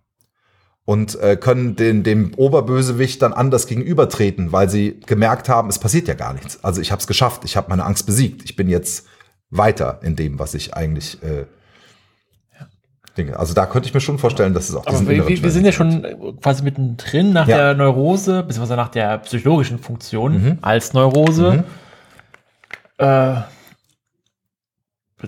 [0.89, 6.07] Und äh, können den, dem Oberbösewicht dann anders gegenübertreten, weil sie gemerkt haben, es passiert
[6.07, 6.63] ja gar nichts.
[6.63, 8.41] Also ich habe es geschafft, ich habe meine Angst besiegt.
[8.43, 9.05] Ich bin jetzt
[9.51, 11.45] weiter in dem, was ich eigentlich äh,
[13.17, 13.37] denke.
[13.37, 15.43] Also da könnte ich mir schon vorstellen, dass es auch Aber diesen wir, inneren wir,
[15.43, 17.57] wir sind ja schon äh, quasi mittendrin nach Ja.
[17.57, 20.57] der Neurose, beziehungsweise nach der psychologischen Funktion Mhm.
[20.61, 21.65] als Neurose.
[22.97, 23.43] Äh, der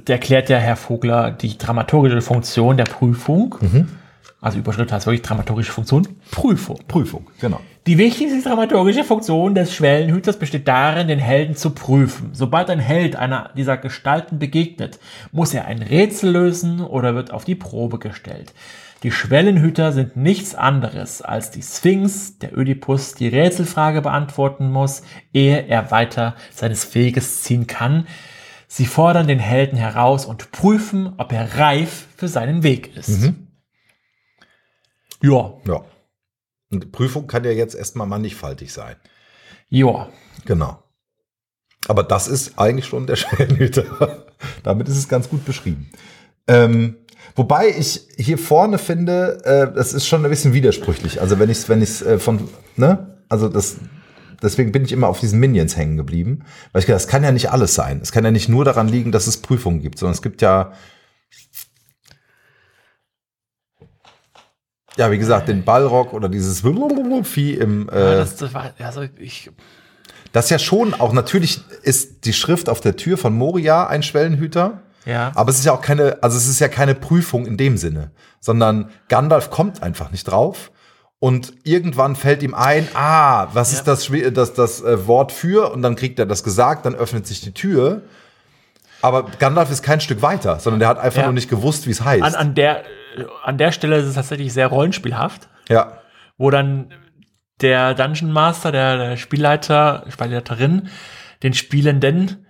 [0.07, 3.55] erklärt ja Herr Vogler die dramaturgische Funktion der Prüfung.
[3.61, 3.87] Mhm.
[4.41, 6.07] Also Überschrift heißt wirklich dramaturgische Funktion.
[6.31, 6.79] Prüfung.
[6.87, 7.61] Prüfung, genau.
[7.85, 12.31] Die wichtigste dramaturgische Funktion des Schwellenhüters besteht darin, den Helden zu prüfen.
[12.33, 14.99] Sobald ein Held einer dieser Gestalten begegnet,
[15.31, 18.53] muss er ein Rätsel lösen oder wird auf die Probe gestellt.
[19.03, 25.01] Die Schwellenhüter sind nichts anderes als die Sphinx, der Ödipus die Rätselfrage beantworten muss,
[25.33, 28.07] ehe er weiter seines Weges ziehen kann.
[28.67, 33.09] Sie fordern den Helden heraus und prüfen, ob er reif für seinen Weg ist.
[35.21, 35.83] Ja, Ja.
[36.71, 38.95] Und die Prüfung kann ja jetzt erstmal mannigfaltig sein.
[39.69, 40.09] ja.
[40.45, 40.81] Genau.
[41.87, 44.25] Aber das ist eigentlich schon der Schwellenhüter.
[44.63, 45.89] Damit ist es ganz gut beschrieben.
[46.47, 46.97] Ähm,
[47.35, 51.21] wobei ich hier vorne finde, äh, das ist schon ein bisschen widersprüchlich.
[51.21, 53.77] Also wenn ich es wenn ich's, äh, von, ne, also das,
[54.41, 56.43] deswegen bin ich immer auf diesen Minions hängen geblieben.
[56.71, 57.99] Weil ich gedacht, das kann ja nicht alles sein.
[58.01, 60.71] Es kann ja nicht nur daran liegen, dass es Prüfungen gibt, sondern es gibt ja,
[64.97, 66.63] ja, wie gesagt, den Ballrock oder dieses
[67.23, 69.49] Vieh im, äh, Ja, das, das war, also ich,
[70.33, 74.81] Das ja schon auch, natürlich ist die Schrift auf der Tür von Moria ein Schwellenhüter.
[75.05, 75.31] ja.
[75.35, 78.11] Aber es ist ja auch keine, also es ist ja keine Prüfung in dem Sinne,
[78.39, 80.71] sondern Gandalf kommt einfach nicht drauf.
[81.19, 83.77] Und irgendwann fällt ihm ein, ah, was Ja.
[83.79, 85.71] ist das, das, das äh, Wort für?
[85.71, 88.01] Und dann kriegt er das gesagt, dann öffnet sich die Tür.
[89.03, 91.25] Aber Gandalf ist kein Stück weiter, sondern der hat einfach Ja.
[91.25, 92.23] nur nicht gewusst, wie es heißt.
[92.23, 92.83] An, an, der,
[93.43, 95.99] an der Stelle ist es tatsächlich sehr rollenspielhaft, ja.
[96.37, 96.93] wo dann
[97.61, 100.89] der Dungeon Master, der, der Spielleiter, Spielleiterin,
[101.43, 102.47] den Spielenden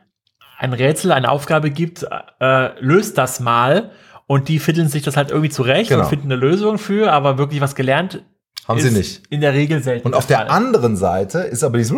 [0.57, 2.05] ein Rätsel, eine Aufgabe gibt,
[2.39, 3.91] äh, löst das mal
[4.27, 6.03] und die fiddeln sich das halt irgendwie zurecht Genau.
[6.03, 8.23] und finden eine Lösung für, aber wirklich was gelernt
[8.67, 9.23] Haben sie nicht.
[9.29, 10.07] in der Regel selten.
[10.07, 11.91] Und auf der anderen Seite ist aber dieses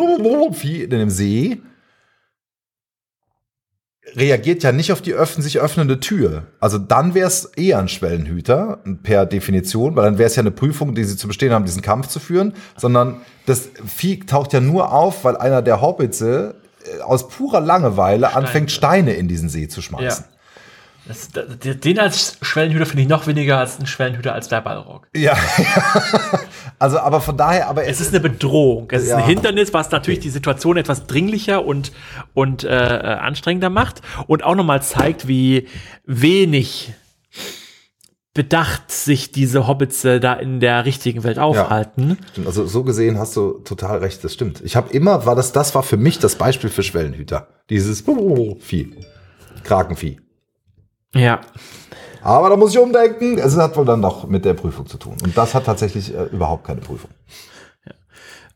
[0.53, 1.61] Vieh in dem See
[4.15, 6.43] reagiert ja nicht auf die öffnen, sich öffnende Tür.
[6.59, 10.51] Also dann wäre es eher ein Schwellenhüter per Definition, weil dann wäre es ja eine
[10.51, 14.59] Prüfung, die sie zu bestehen haben, diesen Kampf zu führen, sondern das Vieh taucht ja
[14.59, 19.67] nur auf, weil einer der Hobbitze äh, aus purer Langeweile anfängt, Steine in diesen See
[19.67, 20.25] zu schmeißen.
[20.25, 20.32] Das,
[21.05, 25.07] das, den als Schwellenhüter finde ich noch weniger als ein Schwellenhüter als der Balrog.
[25.15, 25.35] Ja.
[26.79, 28.87] also, aber von daher, aber Es ist eine Bedrohung.
[28.91, 29.17] Es ist Ja.
[29.17, 31.91] ein Hindernis, was natürlich die Situation etwas dringlicher und,
[32.33, 35.67] und äh, äh, anstrengender macht und auch nochmal zeigt, wie
[36.05, 36.93] wenig
[38.33, 42.17] bedacht sich diese Hobbits da in der richtigen Welt aufhalten.
[42.31, 44.61] Stimmt, Also so gesehen hast du total recht, das stimmt.
[44.61, 47.49] Ich habe immer, war das, das war für mich das Beispiel für Schwellenhüter.
[47.69, 48.03] Dieses
[48.59, 48.95] Vieh.
[49.63, 50.19] Krakenvieh.
[51.15, 51.41] Ja.
[52.21, 53.37] Aber da muss ich umdenken.
[53.37, 55.17] Es hat wohl dann doch mit der Prüfung zu tun.
[55.23, 57.09] Und das hat tatsächlich äh, überhaupt keine Prüfung.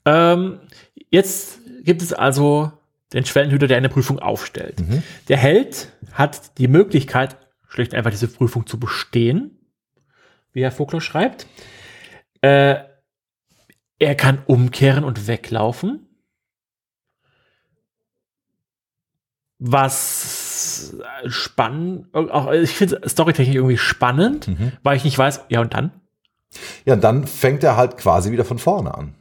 [0.06, 0.60] Ähm,
[1.10, 2.72] jetzt gibt es also
[3.14, 4.82] den Schwellenhüter, der eine Prüfung aufstellt.
[5.28, 9.60] Der Held hat die Möglichkeit, schlicht einfach diese Prüfung zu bestehen,
[10.54, 11.48] wie Herr Vogler schreibt.
[12.42, 12.76] Äh,
[14.00, 16.08] er kann umkehren und weglaufen.
[19.60, 20.47] Was
[21.28, 24.50] spannend, auch ich finde Storytechnik irgendwie spannend,
[24.84, 25.92] weil ich nicht weiß, ja und dann?
[26.86, 29.16] Ja, dann fängt er halt quasi wieder von vorne an.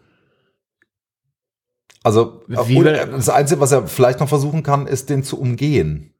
[2.02, 6.14] Also, Wie und das Einzige, was er vielleicht noch versuchen kann, ist den zu umgehen.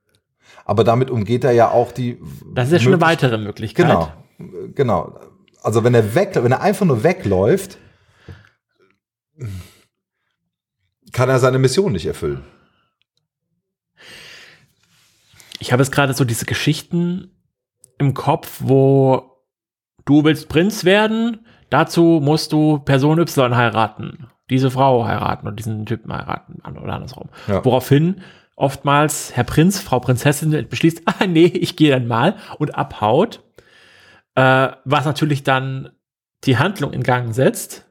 [0.64, 2.20] Aber damit umgeht er ja auch die.
[2.54, 3.86] Das ist ja schon eine weitere Möglichkeit.
[3.86, 4.12] Genau,
[4.74, 5.20] genau.
[5.62, 7.78] Also wenn er weg, wenn er einfach nur wegläuft,
[11.12, 12.44] kann er seine Mission nicht erfüllen.
[15.58, 17.30] Ich habe jetzt gerade so diese Geschichten
[17.98, 19.42] im Kopf, wo
[20.04, 25.86] du willst Prinz werden, dazu musst du Person Y heiraten, diese Frau heiraten und diesen
[25.86, 27.30] Typen heiraten oder andersrum.
[27.48, 27.64] Ja.
[27.64, 28.22] Woraufhin
[28.54, 33.42] oftmals Herr Prinz, Frau Prinzessin beschließt, ah nee, ich gehe dann mal und abhaut,
[34.34, 35.90] äh, was natürlich dann
[36.44, 37.85] die Handlung in Gang setzt.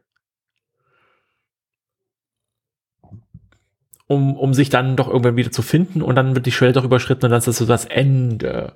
[4.07, 6.83] Um, um sich dann doch irgendwann wieder zu finden und dann wird die Schwelle doch
[6.83, 8.73] überschritten und dann ist das so das Ende.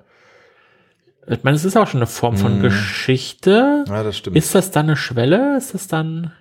[1.28, 2.62] Ich meine, es ist auch schon eine Form von Mhm.
[2.62, 3.84] Geschichte.
[3.86, 4.36] Ja, das stimmt.
[4.36, 5.56] Ist das dann eine Schwelle?
[5.56, 6.32] Ist das dann.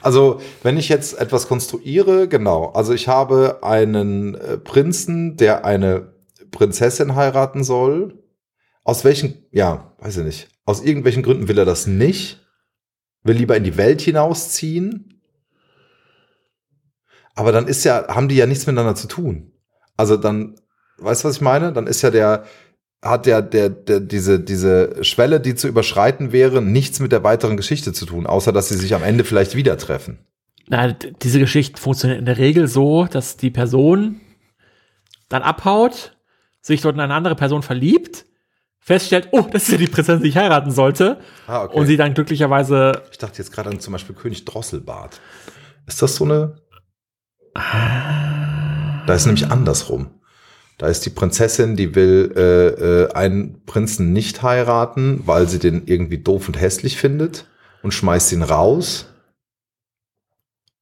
[0.00, 2.70] Also, wenn ich jetzt etwas konstruiere, genau.
[2.70, 6.14] Also, ich habe einen äh, Prinzen, der eine
[6.52, 8.18] Prinzessin heiraten soll.
[8.82, 10.48] Aus welchen, ja, weiß ich nicht.
[10.64, 12.40] Aus irgendwelchen Gründen will er das nicht.
[13.24, 15.11] Will lieber in die Welt hinausziehen.
[17.34, 19.52] Aber dann ist ja, haben die ja nichts miteinander zu tun.
[19.96, 20.54] Also dann,
[20.98, 21.72] weißt du, was ich meine?
[21.72, 22.44] Dann ist ja der,
[23.02, 27.56] hat der, der, der, diese, diese Schwelle, die zu überschreiten wäre, nichts mit der weiteren
[27.56, 30.18] Geschichte zu tun, außer dass sie sich am Ende vielleicht wieder treffen.
[30.68, 34.20] Na, diese Geschichten funktionieren in der Regel so, dass die Person
[35.28, 36.16] dann abhaut,
[36.60, 38.24] sich dort in eine andere Person verliebt,
[38.78, 41.76] feststellt, oh, das ist ja die Prinzessin, die ich heiraten sollte, Ah, okay.
[41.78, 43.02] und sie dann glücklicherweise.
[43.10, 45.20] ich dachte jetzt gerade an zum Beispiel König Drosselbart.
[45.86, 46.56] Ist das so eine?
[47.54, 50.08] Da ist nämlich andersrum.
[50.78, 55.86] Da ist die Prinzessin, die will äh, äh, einen Prinzen nicht heiraten, weil sie den
[55.86, 57.46] irgendwie doof und hässlich findet
[57.82, 59.06] und schmeißt ihn raus.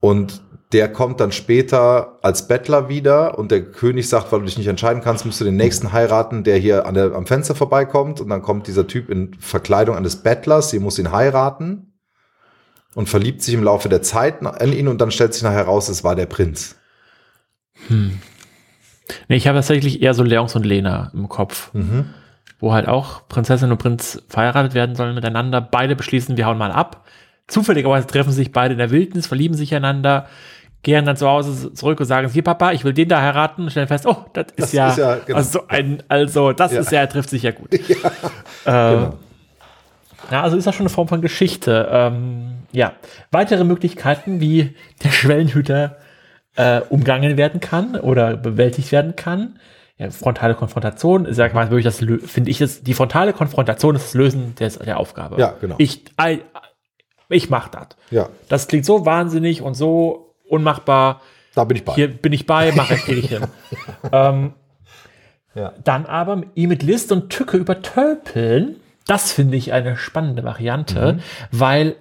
[0.00, 0.40] Und
[0.72, 4.68] der kommt dann später als Bettler wieder und der König sagt, weil du dich nicht
[4.68, 8.20] entscheiden kannst, musst du den nächsten heiraten, der hier an der, am Fenster vorbeikommt.
[8.20, 11.89] Und dann kommt dieser Typ in Verkleidung eines Bettlers, sie muss ihn heiraten
[12.94, 15.88] und verliebt sich im Laufe der Zeit an ihn und dann stellt sich nachher heraus,
[15.88, 16.76] es war der Prinz.
[17.88, 22.10] Nee, ich habe tatsächlich eher so Leons und Lena im Kopf, Mhm.
[22.58, 25.60] wo halt auch Prinzessin und Prinz verheiratet werden sollen miteinander.
[25.60, 27.04] Beide beschließen, wir hauen mal ab.
[27.48, 30.26] Zufälligerweise treffen sich beide in der Wildnis, verlieben sich einander,
[30.82, 33.70] gehen dann zu Hause zurück und sagen, hier Papa, ich will den da heiraten und
[33.70, 35.36] stellen fest, oh, das ist Das ja, ist ja, genau.
[35.38, 36.80] also ein, also das Ja.
[36.80, 37.70] ist ja, trifft sich ja gut.
[38.66, 39.18] Ähm, Genau.
[40.30, 41.88] Ja, also ist das schon eine Form von Geschichte.
[41.90, 42.92] Ähm, ja,
[43.30, 45.96] weitere Möglichkeiten, wie der Schwellenhüter
[46.56, 49.58] äh, umgangen werden kann oder bewältigt werden kann.
[49.98, 51.98] Ja, frontale Konfrontation, ja quasi wirklich das,
[52.30, 55.38] finde ich, das, die frontale Konfrontation ist das Lösen des, der Aufgabe.
[55.38, 55.74] Ja, genau.
[55.78, 56.40] Ich, I,
[57.28, 57.88] ich mach das.
[58.10, 61.20] Ja, Das klingt so wahnsinnig und so unmachbar.
[61.54, 61.94] da bin ich bei.
[61.94, 63.44] Hier bin ich bei, mache ich, kriege ich hin.
[64.12, 64.52] ähm,
[65.54, 65.72] Ja.
[65.84, 68.76] dann aber ihn mit List und Tücke übertölpeln.
[69.06, 71.96] Das finde ich eine spannende Variante, weil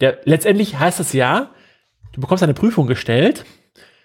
[0.00, 1.50] der, letztendlich heißt es ja,
[2.12, 3.44] du bekommst eine Prüfung gestellt,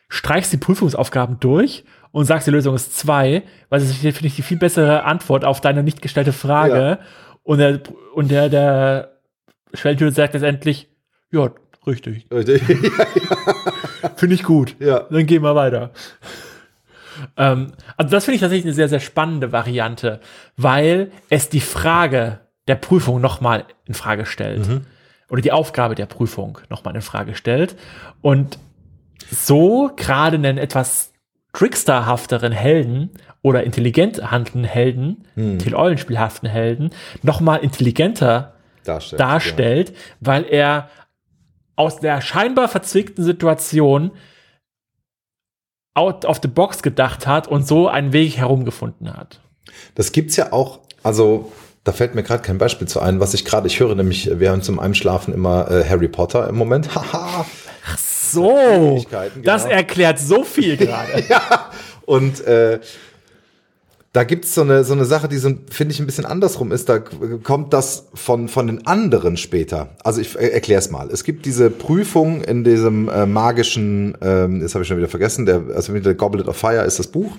[0.09, 4.35] streichst die Prüfungsaufgaben durch und sagst, die Lösung ist zwei, weil das ist, finde ich,
[4.35, 6.73] die viel bessere Antwort auf deine nicht gestellte Frage.
[6.73, 6.99] Ja.
[7.43, 7.81] Und der,
[8.13, 9.17] und der, der
[9.73, 10.87] Schwelltür sagt letztendlich,
[11.31, 11.51] ja,
[11.85, 12.27] richtig,
[14.15, 14.75] finde ich gut.
[14.79, 15.01] Ja.
[15.09, 15.91] Dann gehen wir weiter.
[17.37, 20.19] Ähm, also das finde ich tatsächlich eine sehr, sehr spannende Variante,
[20.55, 24.81] weil es die Frage der Prüfung nochmal in Frage stellt.
[25.29, 27.75] Oder die Aufgabe der Prüfung nochmal in Frage stellt.
[28.21, 28.59] Und
[29.29, 31.13] so gerade einen etwas
[31.53, 33.09] tricksterhafteren Helden
[33.41, 35.57] oder intelligent handelnden Helden, Hm.
[35.73, 36.91] Eulenspielhaften Helden,
[37.23, 38.53] nochmal intelligenter
[38.83, 39.19] Darstellt.
[39.19, 40.89] darstellt, weil er
[41.75, 44.11] aus der scheinbar verzwickten Situation
[45.97, 49.39] out of the box gedacht hat und so einen Weg herumgefunden hat.
[49.95, 51.51] Das gibt's ja auch, also
[51.83, 54.51] da fällt mir gerade kein Beispiel zu ein, was ich gerade, ich höre nämlich, wir
[54.51, 56.93] haben zum Einschlafen immer äh, Harry Potter im Moment.
[56.95, 57.45] Haha.
[57.97, 59.75] So, Fähigkeiten, das genau.
[59.75, 61.23] erklärt so viel gerade.
[62.05, 62.79] Und äh,
[64.17, 66.89] da gibt's so eine, so eine Sache, die so, finde ich, ein bisschen andersrum ist.
[66.89, 69.95] Da kommt das von, von den anderen später.
[70.03, 71.11] Also ich äh, erkläre es mal.
[71.11, 75.45] Es gibt diese Prüfung in diesem äh, magischen, ähm, jetzt habe ich schon wieder vergessen,
[75.45, 77.37] der, also der Goblet of Fire ist das Buch.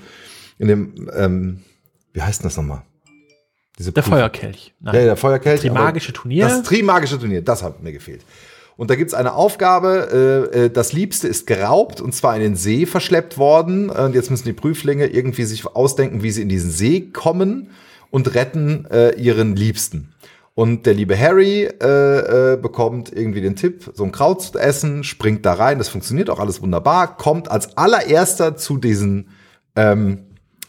[0.56, 1.64] In dem, ähm,
[2.12, 2.82] wie heißt denn das nochmal?
[3.76, 4.18] Diese Der Prüfung.
[4.18, 4.72] Feuerkelch.
[4.78, 4.94] Nein.
[4.94, 5.62] Ja, der Feuerkelch.
[5.62, 6.44] Trimagische aber Turnier.
[6.44, 8.20] Das Trimagische Turnier, das hat mir gefehlt.
[8.78, 12.54] Und da gibt's eine Aufgabe, äh, äh, das Liebste ist geraubt und zwar in den
[12.54, 13.90] See verschleppt worden.
[13.90, 17.70] Und jetzt müssen die Prüflinge irgendwie sich ausdenken, wie sie in diesen See kommen
[18.10, 20.14] und retten äh, ihren Liebsten.
[20.54, 25.02] Und der liebe Harry äh, äh, bekommt irgendwie den Tipp, so ein Kraut zu essen,
[25.02, 29.30] springt da rein, das funktioniert auch alles wunderbar, kommt als allererster zu diesen
[29.74, 30.20] ähm,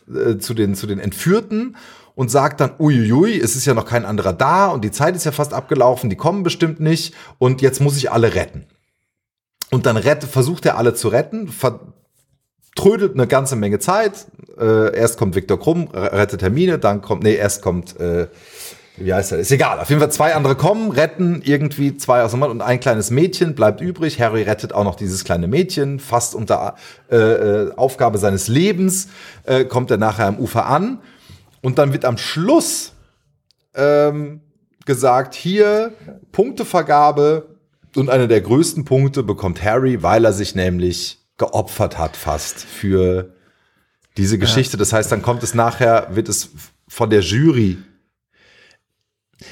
[0.07, 1.75] äh, zu den, zu den Entführten
[2.19, 5.23] und sagt dann, uiuiui, es ist ja noch kein anderer da und die Zeit ist
[5.23, 8.65] ja fast abgelaufen, die kommen bestimmt nicht und jetzt muss ich alle retten.
[9.71, 14.25] Und dann rette, versucht er alle zu retten, vertrödelt eine ganze Menge Zeit.
[14.59, 18.27] Äh, erst kommt Viktor Krumm, rettet Hermine, dann kommt, nee, erst kommt, äh,
[18.97, 19.37] wie heißt er?
[19.37, 19.79] Ist egal.
[19.79, 23.11] Auf jeden Fall zwei andere kommen, retten irgendwie zwei aus dem Mann und ein kleines
[23.11, 24.19] Mädchen bleibt übrig.
[24.19, 26.75] Harry rettet auch noch dieses kleine Mädchen, fast unter
[27.09, 29.07] äh, äh, Aufgabe seines Lebens,
[29.45, 30.99] äh, kommt er nachher am Ufer an.
[31.61, 32.93] Und dann wird am Schluss
[33.75, 34.41] ähm,
[34.85, 35.93] gesagt, hier
[36.31, 37.55] Punktevergabe
[37.95, 43.33] und einer der größten Punkte bekommt Harry, weil er sich nämlich geopfert hat fast für
[44.17, 44.77] diese Geschichte.
[44.77, 46.49] Das heißt, dann kommt es nachher, wird es
[46.87, 47.77] von der Jury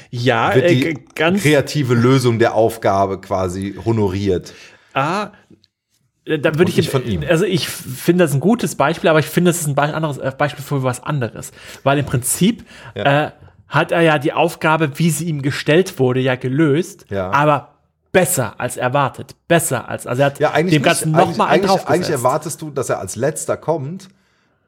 [0.10, 4.54] Ja, wird äh, die ganz kreative Lösung der Aufgabe quasi honoriert.
[4.94, 5.56] Ah, äh,
[6.40, 7.24] da würde ich von ihm.
[7.28, 10.18] Also ich finde das ein gutes Beispiel, aber ich finde, das ist ein Be anderes
[10.18, 11.52] äh, Beispiel für was anderes.
[11.84, 13.28] Weil im Prinzip Ja.
[13.28, 13.32] äh,
[13.68, 17.32] hat er ja die Aufgabe, wie sie ihm gestellt wurde, ja gelöst, Ja.
[17.32, 17.76] aber
[18.14, 19.36] besser als erwartet.
[19.48, 21.20] Besser als, also er hat Ja, eigentlich dem Ganzen nicht.
[21.20, 22.10] einen eigentlich, eigentlich, eigentlich draufgesetzt.
[22.12, 24.08] erwartest du, dass er als letzter kommt.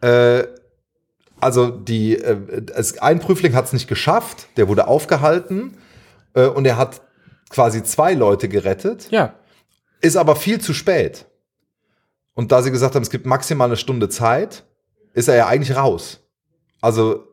[0.02, 0.44] Äh,
[1.42, 2.38] also die, äh,
[2.76, 5.78] es, ein Prüfling hat es nicht geschafft, der wurde aufgehalten
[6.34, 7.02] äh, und er hat
[7.50, 9.34] quasi zwei Leute gerettet, Ja,
[10.02, 11.26] ist aber viel zu spät.
[12.40, 14.64] Und da sie gesagt haben, es gibt maximal eine Stunde Zeit,
[15.14, 16.22] ist er ja eigentlich raus.
[16.80, 17.26] Also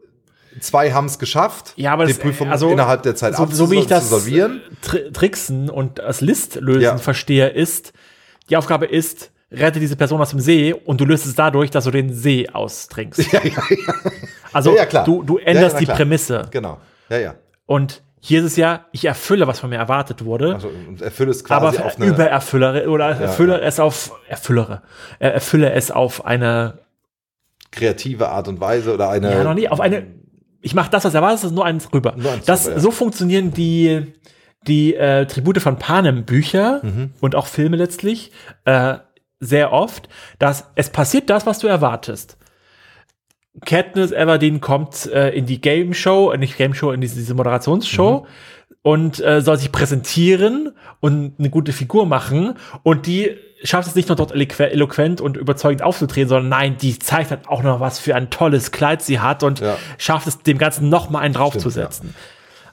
[0.58, 3.70] zwei haben es geschafft, Ja, aber die das- Prüfung also, innerhalb der Zeit so, so
[3.70, 4.62] wie ich das absolvieren.
[4.82, 6.98] Tri Tricksen und das Listlösen Ja.
[6.98, 7.92] verstehe, ist,
[8.50, 11.84] die Aufgabe ist, rette diese Person aus dem See und du löst es dadurch, dass
[11.84, 13.20] du den See austrinkst.
[13.32, 13.94] Ja, ja, ja.
[14.52, 15.04] Also Ja, ja, klar.
[15.04, 15.86] du, du änderst die.
[15.86, 16.48] Prämisse.
[16.50, 16.80] Genau.
[17.10, 17.34] Ja, ja.
[17.66, 21.48] Und hier ist es ja, ich erfülle, was von mir erwartet wurde, Also, erfülle es
[21.48, 24.82] aber quasi auf eine, übererfüllere oder erfülle es auf, erfüllere,
[25.20, 26.78] erfülle es auf eine,
[27.70, 29.30] kreative Art und Weise oder eine.
[29.30, 30.06] ja, noch nie, auf eine,
[30.60, 32.14] ich mache das, was erwartet, ist nur eins rüber.
[32.16, 32.80] Nur eins das, drüber, ja.
[32.82, 34.14] So funktionieren die,
[34.66, 37.12] die äh, Tribute von Panem Bücher Mhm.
[37.20, 38.32] und auch Filme letztlich
[38.64, 38.94] äh,
[39.38, 40.08] sehr oft,
[40.40, 42.38] dass es passiert das, was du erwartest.
[43.64, 47.34] Katniss Everdeen kommt äh, in die Game Show, äh, nicht Game Show, in diese, diese
[47.34, 48.26] Moderationsshow Mhm.
[48.82, 54.08] und äh, soll sich präsentieren und eine gute Figur machen und die schafft es nicht
[54.08, 57.98] nur dort eloqu- eloquent und überzeugend aufzutreten, sondern nein, die zeigt halt auch noch was
[57.98, 59.78] für ein tolles Kleid sie hat und Ja.
[59.96, 62.14] schafft es dem Ganzen noch mal einen draufzusetzen.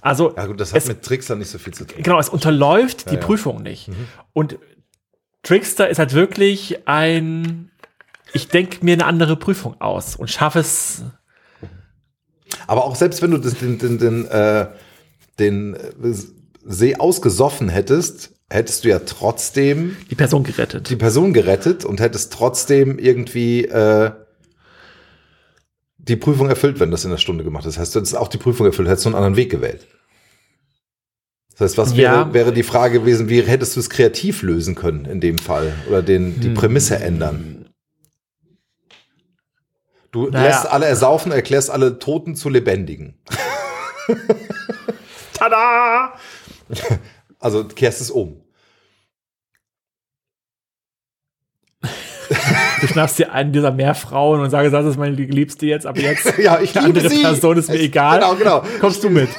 [0.02, 2.04] Also Ja, gut, das hat es, mit Trickster nicht so viel zu tun.
[2.04, 3.22] genau, es unterläuft die ja.
[3.22, 3.26] Mhm.
[3.26, 3.90] Prüfung nicht.
[4.34, 4.58] Und
[5.44, 7.70] Trickster ist halt wirklich ein,
[8.34, 11.04] ich denke mir eine andere Prüfung aus und schaffe es.
[12.68, 14.68] Aber auch selbst wenn du das, den, den, den, äh,
[15.40, 15.80] den äh,
[16.66, 20.90] See ausgesoffen hättest, hättest du ja trotzdem die Person gerettet.
[20.90, 24.12] die Person gerettet und hättest trotzdem irgendwie äh,
[25.98, 27.76] die Prüfung erfüllt, wenn das in der Stunde gemacht ist.
[27.76, 29.88] Das heißt, du hättest auch die Prüfung erfüllt, hättest du einen anderen Weg gewählt.
[31.54, 31.98] Das heißt, was Ja.
[31.98, 35.74] wäre, wäre die Frage gewesen, wie hättest du es kreativ lösen können in dem Fall?
[35.90, 36.54] Oder den, die Hm.
[36.56, 37.63] Prämisse ändern?
[40.14, 40.48] Du Naja.
[40.48, 43.16] lässt alle ersaufen, erklärst alle Toten zu Lebendigen.
[45.34, 46.14] Tada!
[47.40, 48.40] Also kehrst es um.
[52.82, 56.38] Du schnappst dir einen dieser Meerfrauen und sagst, das ist meine Liebste jetzt, aber jetzt
[56.38, 57.22] Ja, ich eine liebe andere sie.
[57.24, 58.20] Person ist mir Es- egal.
[58.20, 58.64] Genau, genau.
[58.80, 59.30] Kommst du mit?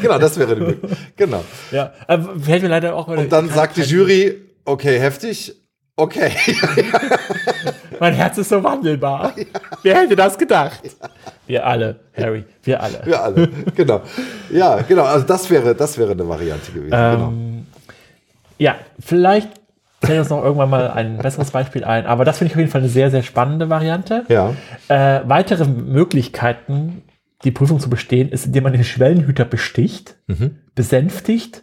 [0.00, 0.98] Genau, das wäre die Möglichkeit.
[1.16, 1.44] Genau.
[1.70, 4.34] Ja, äh, fällt mir leider auch Und dann sagt die Jury,
[4.64, 5.54] okay, heftig,
[5.94, 6.32] okay.
[8.02, 9.32] Mein Herz ist so wandelbar.
[9.84, 10.80] Wer hätte das gedacht?
[11.46, 13.00] Wir alle, Harry, wir alle.
[13.04, 13.48] Wir alle.
[13.76, 14.02] Genau.
[14.50, 15.04] Ja, genau.
[15.04, 16.90] Also das wäre, das wäre eine Variante gewesen.
[16.90, 17.28] genau.
[17.28, 17.66] Ähm,
[18.58, 19.50] ja, vielleicht
[20.02, 22.70] fällt uns noch irgendwann mal ein besseres Beispiel ein, aber das finde ich auf jeden
[22.72, 24.24] Fall eine sehr, sehr spannende Variante.
[24.28, 24.52] Ja.
[24.88, 27.02] Äh, weitere Möglichkeiten,
[27.44, 30.58] die Prüfung zu bestehen, ist, indem man den Schwellenhüter besticht, Mhm.
[30.74, 31.62] besänftigt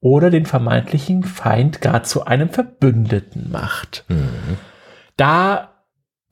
[0.00, 4.04] oder den vermeintlichen Feind gar zu einem Verbündeten macht.
[4.08, 4.56] Mhm.
[5.16, 5.72] Da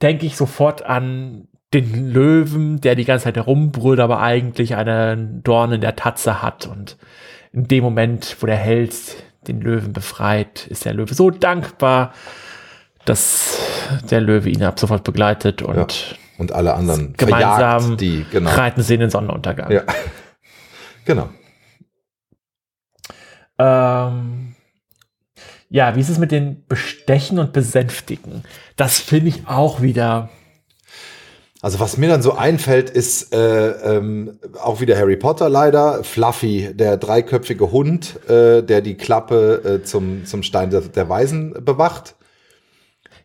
[0.01, 5.73] denke ich sofort an den Löwen, der die ganze Zeit herumbrüllt, aber eigentlich einen Dorn
[5.73, 6.67] in der Tatze hat.
[6.67, 6.97] Und
[7.51, 8.95] in dem Moment, wo der Held
[9.47, 12.13] den Löwen befreit, ist der Löwe so dankbar,
[13.05, 13.59] dass
[14.09, 15.87] der Löwe ihn ab sofort begleitet und Ja.
[16.37, 18.49] Und alle anderen gemeinsam verjagt die, genau.
[18.51, 19.71] reiten sie in den Sonnenuntergang.
[19.71, 19.83] Ja.
[21.05, 21.29] Genau.
[23.59, 24.44] Ähm,
[25.75, 28.43] ja, wie ist es mit den Bestechen und Besänftigen?
[28.77, 30.29] Das finde ich auch wieder.
[31.61, 36.01] Also was mir dann so einfällt, ist äh, ähm, auch wieder Harry Potter leider.
[36.05, 41.53] Fluffy, der dreiköpfige Hund, äh, der die Klappe äh, zum, zum Stein der, der Weisen
[41.65, 42.15] bewacht.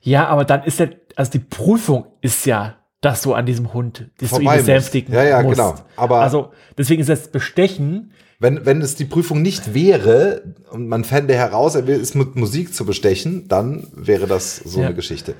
[0.00, 4.10] Ja, aber dann ist ja, also die Prüfung ist ja, dass du an diesem Hund,
[4.18, 4.66] dass du ihn Vorbei musst.
[4.66, 5.56] besänftigen Ja, ja, musst.
[5.56, 5.74] genau.
[5.94, 8.10] Aber- also deswegen ist das Bestechen.
[8.42, 12.36] Wenn, wenn es die Prüfung nicht wäre und man fände heraus, er will es mit
[12.36, 14.86] Musik zu bestechen, dann wäre das so Ja.
[14.86, 15.34] eine Geschichte.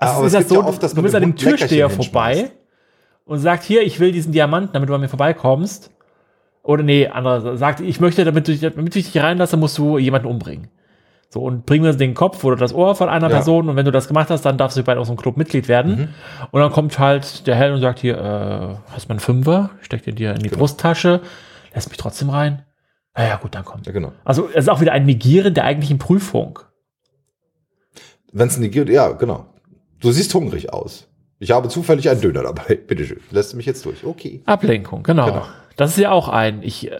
[0.00, 1.90] Also Aber es ist es so, ja oft, dass du bist an dem dem Türsteher
[1.90, 2.50] vorbei
[3.26, 5.90] und sagt, hier, ich will diesen Diamanten, damit du an mir vorbeikommst.
[6.62, 10.26] Oder nee, andere sagt, ich möchte, damit, du, damit ich dich reinlasse, musst du jemanden
[10.28, 10.68] umbringen.
[11.30, 13.34] So, und bring mir den Kopf oder das Ohr von einer Ja.
[13.36, 15.96] Person und wenn du das gemacht hast, dann darfst du bei unserem Club Mitglied werden.
[15.96, 16.08] Mhm.
[16.52, 19.68] Und dann kommt halt der Held und sagt hier, äh, hast du einen Fünfer?
[19.82, 20.58] Steckt dir in die Genau.
[20.60, 21.20] Brusttasche,
[21.78, 22.64] lässt mich trotzdem rein.
[23.16, 23.82] Na ja, gut, dann komm.
[23.84, 24.12] Ja, genau.
[24.24, 26.58] Also, es ist auch wieder ein Negieren der eigentlichen Prüfung.
[28.32, 29.46] Wenn es gibt, ja, genau.
[30.00, 31.08] Du siehst hungrig aus.
[31.38, 32.74] Ich habe zufällig einen Döner dabei.
[32.86, 33.20] Bitteschön.
[33.30, 34.04] Lässt du mich jetzt durch?
[34.04, 34.42] Okay.
[34.44, 35.26] Ablenkung, genau.
[35.26, 35.46] Genau.
[35.76, 36.62] Das ist ja auch ein.
[36.62, 36.98] Ich äh,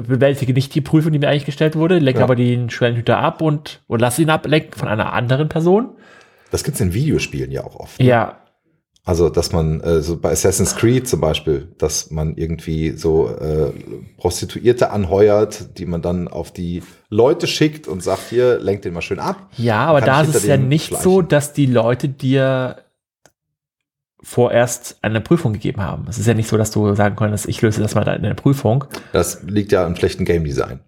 [0.00, 2.24] bewältige nicht die Prüfung, die mir eigentlich gestellt wurde, lenke Ja.
[2.24, 5.96] aber den Schwellenhüter ab und, und lasse ihn ablenken von einer anderen Person.
[6.50, 8.02] Das gibt's in Videospielen ja auch oft.
[8.02, 8.38] Ja,
[9.04, 13.72] Also, dass man, äh, so bei Assassin's Creed zum Beispiel, dass man irgendwie so äh,
[14.18, 19.00] Prostituierte anheuert, die man dann auf die Leute schickt und sagt, hier, lenkt den mal
[19.02, 19.48] schön ab.
[19.56, 21.02] ja, aber da ist es ja nicht schleichen.
[21.02, 22.76] so, dass die Leute dir
[24.22, 26.06] vorerst eine Prüfung gegeben haben.
[26.08, 28.34] Es ist ja nicht so, dass du sagen konntest, ich löse das mal in der
[28.34, 28.84] Prüfung.
[29.12, 30.80] Das liegt ja am schlechten Game Design.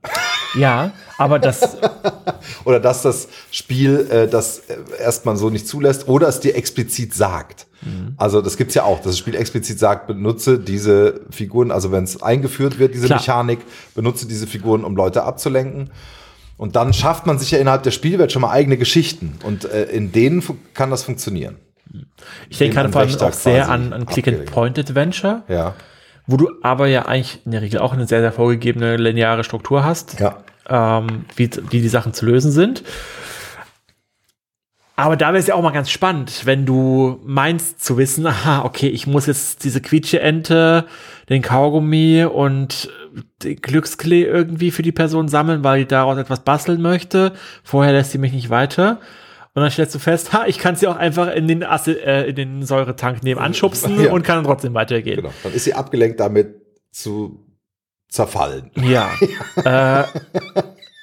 [0.55, 1.79] Ja, aber das,
[2.65, 7.15] Oder dass das Spiel äh, das äh, erstmal so nicht zulässt oder es dir explizit
[7.15, 7.67] sagt.
[7.83, 8.15] Mhm.
[8.17, 12.05] Also das gibt's ja auch, dass das Spiel explizit sagt, benutze diese Figuren, also wenn
[12.05, 13.19] es eingeführt wird, diese Klar.
[13.19, 13.61] Mechanik,
[13.95, 15.91] benutze diese Figuren, um Leute abzulenken.
[16.57, 19.39] Und dann schafft man sich ja innerhalb der Spielwelt schon mal eigene Geschichten.
[19.43, 20.45] Und äh, in denen
[20.75, 21.57] kann das funktionieren.
[22.49, 25.75] ich denke gerade vor allem auch sehr an, an Click-and-Point-Adventure, Ja.
[26.27, 29.85] Wo du aber ja eigentlich in der Regel auch eine sehr, sehr vorgegebene lineare Struktur
[29.85, 30.21] hast.
[30.21, 30.39] Ja.
[30.69, 32.83] ähm, wie, wie die Sachen zu lösen sind.
[34.95, 38.65] Aber da wäre es ja auch mal ganz spannend, wenn du meinst zu wissen, aha,
[38.65, 40.87] okay, ich muss jetzt diese Quietsche-Ente,
[41.29, 42.91] den Kaugummi und
[43.43, 47.33] den Glücksklee irgendwie für die Person sammeln, weil die daraus etwas basteln möchte.
[47.63, 49.01] Vorher lässt sie mich nicht weiter.
[49.55, 52.29] Und dann stellst du fest, ha, ich kann sie auch einfach in den, Asse, äh,
[52.31, 54.11] in den Säuretank nebenan schubsen Ja.
[54.13, 55.17] und kann dann trotzdem weitergehen.
[55.17, 55.33] Genau.
[55.43, 56.55] Dann ist sie abgelenkt damit
[56.91, 57.45] zu
[58.09, 58.71] zerfallen.
[58.77, 59.11] Ja.
[59.65, 60.05] äh,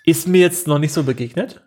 [0.03, 1.61] ist mir jetzt noch nicht so begegnet.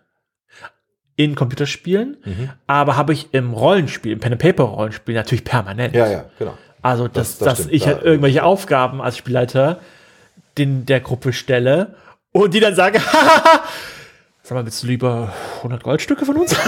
[1.15, 2.49] In Computerspielen, Mhm.
[2.65, 5.93] aber habe ich im Rollenspiel, im Pen-and-Paper-Rollenspiel natürlich permanent.
[5.93, 6.57] Ja, ja, genau.
[6.81, 9.79] Also, dass, Das- das dass stimmt, ich halt irgendwelche Aufgaben als Spielleiter
[10.57, 11.95] den, der Gruppe stelle
[12.31, 12.99] und die dann sagen,
[14.43, 16.55] sag mal, willst du lieber 100 Goldstücke von uns?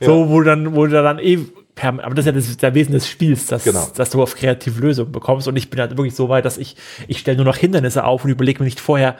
[0.00, 1.38] So, wo dann, wo du dann eh,
[1.80, 3.86] aber das ist ja das, der Wesen des Spiels, dass, Genau.
[3.96, 6.76] dass du auf kreative Lösungen bekommst und ich bin halt wirklich so weit, dass ich,
[7.08, 9.16] ich stelle nur noch Hindernisse auf und überlege mir nicht vorher,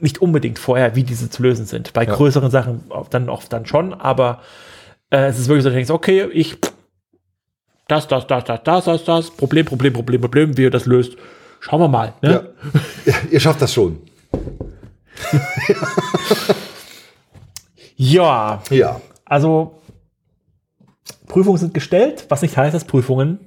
[0.00, 1.92] nicht unbedingt vorher, wie diese zu lösen sind.
[1.92, 2.14] Bei Ja.
[2.14, 4.42] größeren Sachen dann oft dann schon, aber
[5.10, 6.58] äh, es ist wirklich so, dass du denkst, okay, ich
[7.88, 11.16] das, das, das, das, das, das, das, Problem, Problem, Problem, Problem, wie ihr das löst.
[11.60, 12.14] Schauen wir mal.
[12.20, 12.50] Ne?
[13.04, 13.14] Ja.
[13.30, 13.98] Ihr schafft das schon.
[17.96, 18.62] Ja.
[18.70, 19.00] Ja.
[19.24, 19.80] Also,
[21.26, 23.40] Prüfungen sind gestellt, was nicht heißt, dass Prüfungen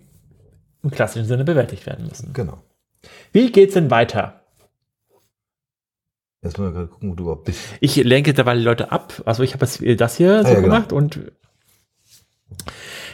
[0.84, 2.34] im klassischen Sinne bewältigt werden müssen.
[2.34, 2.60] Genau.
[3.32, 4.42] Wie geht's denn weiter?
[6.42, 7.60] Jetzt müssen wir gerade gucken, wo du überhaupt bist.
[7.82, 9.22] Ich lenke dabei die Leute ab.
[9.26, 10.62] Also ich habe das hier so ja, genau.
[10.62, 11.20] gemacht und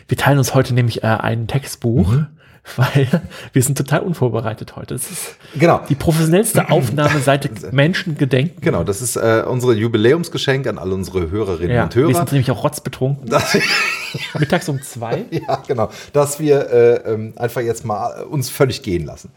[0.08, 2.28] wir teilen uns heute nämlich äh, ein Textbuch, Mhm.
[2.76, 3.08] weil
[3.54, 4.94] wir sind total unvorbereitet heute.
[4.94, 5.82] Das ist Genau.
[5.90, 8.62] die professionellste Aufnahme seit Menschengedenken.
[8.62, 12.14] Genau, das ist äh, unsere Jubiläumsgeschenk an alle unsere Hörerinnen Ja, und wir Hörer.
[12.16, 13.28] sind nämlich auch rotzbetrunken.
[13.30, 13.58] Das,
[14.40, 15.26] Mittags um zwei.
[15.32, 15.90] ja, genau.
[16.14, 19.32] Dass wir äh, ähm, einfach jetzt mal äh, uns völlig gehen lassen.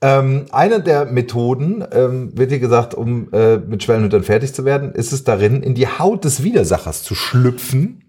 [0.00, 4.92] Ähm, eine der Methoden, ähm, wird hier gesagt, um äh, mit Schwellenhütern fertig zu werden,
[4.92, 8.04] ist es darin, in die Haut des Widersachers zu schlüpfen.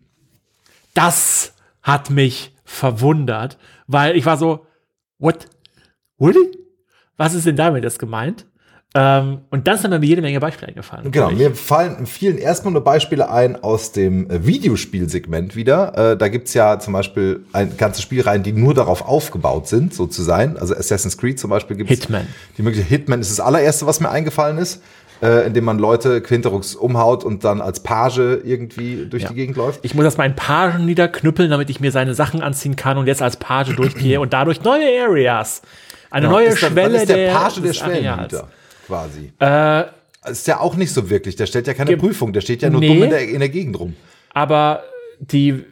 [0.93, 3.57] Das hat mich verwundert,
[3.90, 4.66] weil ich war so,
[5.18, 5.48] what?
[6.22, 6.52] Really?
[7.18, 8.46] Was ist denn damit das gemeint?
[8.96, 11.12] Ähm, und dann sind mir jede Menge Beispiele eingefallen.
[11.12, 16.14] Genau, mir fallen vielen erstmal nur Beispiele ein aus dem äh, Videospielsegment wieder.
[16.14, 20.08] Äh, da gibt's ja zum Beispiel ein ganze Spielreihen, die nur darauf aufgebaut sind, so
[20.08, 20.58] zu sein.
[20.58, 22.28] Also Assassin's Creed zum Beispiel gibt's Hitman.
[22.58, 24.82] Die Möglichkeit, Hitman ist das allererste, was mir eingefallen ist,
[25.22, 29.30] äh, indem man Leute quinterux umhaut und dann als Page irgendwie durch Ja.
[29.30, 29.80] die Gegend läuft.
[29.84, 33.22] Ich muss erst meinen Pagen niederknüppeln, damit ich mir seine Sachen anziehen kann und jetzt
[33.22, 35.61] als Page durchgehe und dadurch neue Areas.
[36.11, 36.38] Eine Genau.
[36.39, 38.47] neue ist dann, Schwelle dann ist der, der, Page der Schwellenhüter
[38.88, 39.32] quasi.
[39.39, 39.84] Äh,
[40.32, 41.36] Ist ja auch nicht so wirklich.
[41.36, 42.34] Der stellt ja keine Prüfung.
[42.34, 42.88] Der steht ja nur Nee.
[42.89, 43.95] dumm in der, in der Gegend rum.
[44.34, 44.84] aber
[45.20, 45.63] die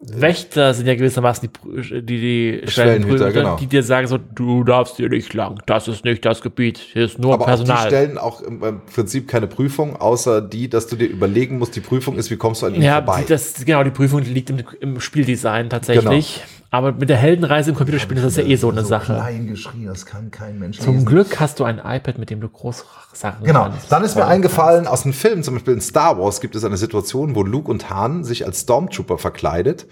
[0.00, 3.56] Wächter sind ja gewissermaßen die, Prü- die, die Schwellenhüter, genau.
[3.56, 7.04] die dir sagen so, du darfst hier nicht lang, das ist nicht das Gebiet, hier
[7.04, 7.86] ist nur Aber auch die Personal.
[7.88, 11.80] stellen auch im im Prinzip keine Prüfung, außer die, dass du dir überlegen musst, die
[11.80, 13.22] Prüfung ist, wie kommst du an ihnen ja, vorbei.
[13.22, 16.36] die, das, genau, die Prüfung liegt im, im Spieldesign tatsächlich.
[16.36, 16.57] Genau.
[16.70, 19.14] Aber mit der Heldenreise im Computerspiel ist das ja eh so eine Sache.
[19.14, 21.06] klein geschrieben, das kann kein Mensch Zum lesen.
[21.06, 23.62] Glück hast du ein iPad, mit dem du Großsachen Genau.
[23.64, 23.90] kannst.
[23.90, 26.76] Dann ist mir eingefallen, aus einem Film, zum Beispiel in Star Wars, gibt es eine
[26.76, 29.86] Situation, wo Luke und Han sich als Stormtrooper verkleidet,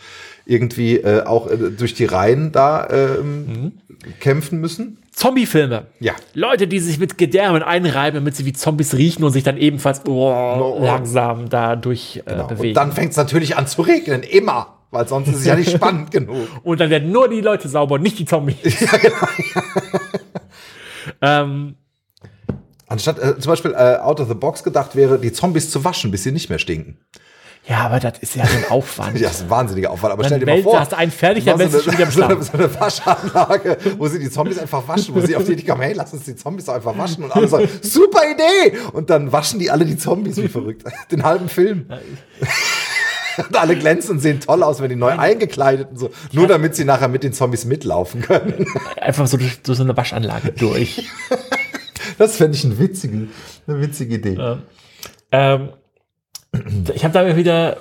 [0.44, 3.72] irgendwie äh, auch äh, durch die Reihen da ähm,
[4.20, 4.98] kämpfen müssen.
[5.12, 5.86] Zombie-Filme.
[5.98, 6.12] Ja.
[6.34, 10.02] Leute, die sich mit Gedärmen einreiben, damit sie wie Zombies riechen und sich dann ebenfalls
[10.06, 12.46] oh, langsam da durch äh, Genau.
[12.48, 12.68] bewegen.
[12.68, 15.70] Und dann fängt es natürlich an zu regnen, immer, weil sonst ist es ja nicht
[15.74, 16.48] spannend genug.
[16.62, 18.56] Und dann werden nur die Leute sauber, nicht die Zombies.
[21.22, 21.76] ähm,
[22.88, 26.10] Anstatt äh, zum Beispiel äh, out of the box gedacht wäre, die Zombies zu waschen,
[26.10, 26.98] bis sie nicht mehr stinken.
[27.68, 29.18] ja, aber das ist ja so ein Aufwand.
[29.18, 30.12] Ja, das ist ein wahnsinniger Aufwand.
[30.12, 32.04] Aber stell Dann dir mal vor, hast du einen fertig, dann wälzt du schon wieder
[32.04, 35.44] im so, eine, so eine Waschanlage, wo sie die Zombies einfach waschen, wo sie auf
[35.44, 37.24] die Idee kommen, hey, lass uns die Zombies einfach waschen.
[37.24, 38.78] Und alle sagen, super Idee!
[38.92, 40.84] Und dann waschen die alle die Zombies wie verrückt.
[41.10, 41.86] Den halben Film.
[43.48, 46.10] Und alle glänzen und sehen toll aus, wenn die neu eingekleidet und so.
[46.32, 48.66] Nur damit sie nachher mit den Zombies mitlaufen können.
[49.00, 51.06] Einfach so durch, durch so eine Waschanlage durch.
[52.18, 53.28] Das fände ich eine witzige,
[53.66, 54.56] eine witzige Idee.
[55.32, 55.68] ähm,
[56.94, 57.76] ich habe da wieder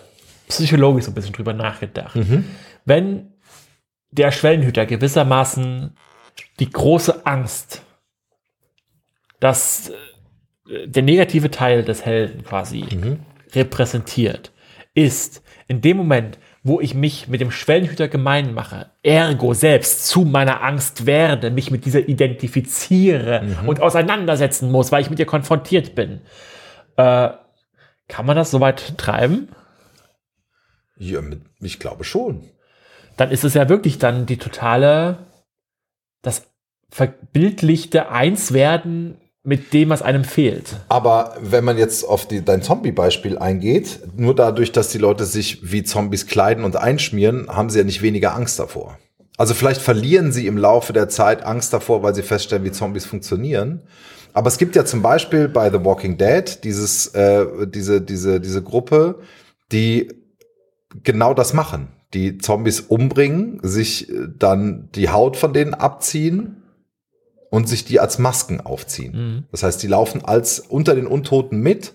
[0.49, 2.19] psychologisch so ein bisschen drüber nachgedacht.
[2.83, 3.31] Wenn
[4.11, 5.95] der Schwellenhüter gewissermaßen
[6.59, 7.83] die große Angst,
[9.39, 9.91] dass
[10.69, 12.85] äh, der negative Teil des Helden quasi
[13.53, 14.51] repräsentiert,
[14.95, 20.21] ist in dem Moment, wo ich mich mit dem Schwellenhüter gemein mache, ergo selbst zu
[20.21, 25.93] meiner Angst werde, mich mit dieser identifiziere und auseinandersetzen muss, weil ich mit ihr konfrontiert
[25.93, 26.21] bin.
[26.97, 27.29] Äh,
[28.07, 29.49] kann man das so weit treiben?
[30.97, 31.19] Ja,
[31.59, 32.49] ich glaube schon.
[33.17, 35.19] Dann ist es ja wirklich dann die totale,
[36.21, 36.47] das
[36.89, 40.77] verbildlichte Einswerden mit dem, was einem fehlt.
[40.89, 45.71] Aber wenn man jetzt auf die, dein Zombie-Beispiel eingeht, nur dadurch, dass die Leute sich
[45.71, 48.97] wie Zombies kleiden und einschmieren, haben sie ja nicht weniger Angst davor.
[49.37, 53.05] Also vielleicht verlieren sie im Laufe der Zeit Angst davor, weil sie feststellen, wie Zombies
[53.05, 53.83] funktionieren.
[54.33, 58.63] Aber es gibt ja zum Beispiel bei The Walking Dead dieses, äh, diese, diese, diese
[58.63, 59.19] Gruppe,
[59.71, 60.11] die
[61.03, 61.89] genau das machen.
[62.13, 66.63] Die Zombies umbringen, sich äh, dann die Haut von denen abziehen
[67.49, 69.13] und sich die als Masken aufziehen.
[69.13, 69.43] Mhm.
[69.51, 71.93] Das heißt, die laufen als unter den Untoten mit.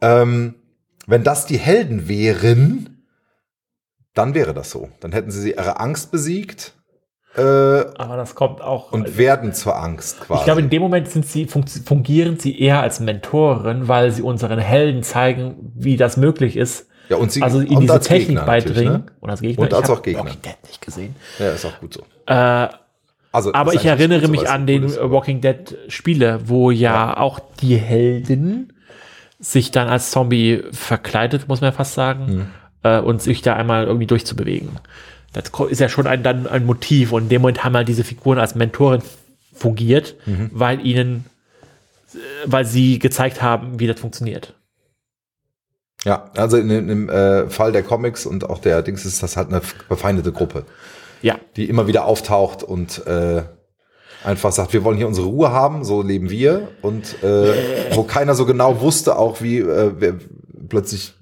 [0.00, 0.54] Ähm,
[1.06, 3.04] wenn das die Helden wären,
[4.14, 4.88] dann wäre das so.
[5.00, 6.74] Dann hätten sie ihre Angst besiegt
[7.36, 8.90] äh, Aber das kommt auch.
[8.92, 10.40] und werden zur Angst quasi.
[10.40, 14.22] ich glaube, in dem Moment sind sie, fun fungieren sie eher als Mentoren, weil sie
[14.22, 16.88] unseren Helden zeigen, wie das möglich ist.
[17.08, 18.92] ja, und sie, Also ihnen diese Technik Gegner beibringen.
[18.92, 19.06] Ne?
[19.20, 19.62] Und als Gegner.
[19.62, 20.24] Und als Ich hab auch Gegner.
[20.24, 21.14] Walking Dead nicht gesehen.
[21.38, 22.02] Ja, ist auch gut so.
[22.26, 22.68] Äh,
[23.32, 27.16] Also, Aber ich erinnere mich an den cool ist, aber- Walking Dead Spiele, wo ja,
[27.16, 28.72] auch die Helden
[29.38, 32.46] sich dann als Zombie verkleidet, muss man ja fast sagen, Mhm.
[32.82, 34.70] äh, und sich da einmal irgendwie durchzubewegen.
[35.32, 38.02] Das ist ja schon ein, dann ein Motiv und in dem Moment haben halt diese
[38.04, 39.00] Figuren als Mentorin
[39.54, 40.16] fungiert,
[40.52, 41.24] weil ihnen,
[42.12, 44.54] äh, weil sie gezeigt haben, wie das funktioniert.
[46.04, 49.36] Ja, also in, dem- im äh, Fall der Comics und auch der Dings ist das
[49.36, 50.64] halt eine befeindete Gruppe,
[51.22, 53.42] Ja, die immer wieder auftaucht und äh,
[54.24, 58.34] einfach sagt, wir wollen hier unsere Ruhe haben, so leben wir und äh, wo keiner
[58.34, 60.14] so genau wusste auch, wie äh,
[60.68, 61.14] plötzlich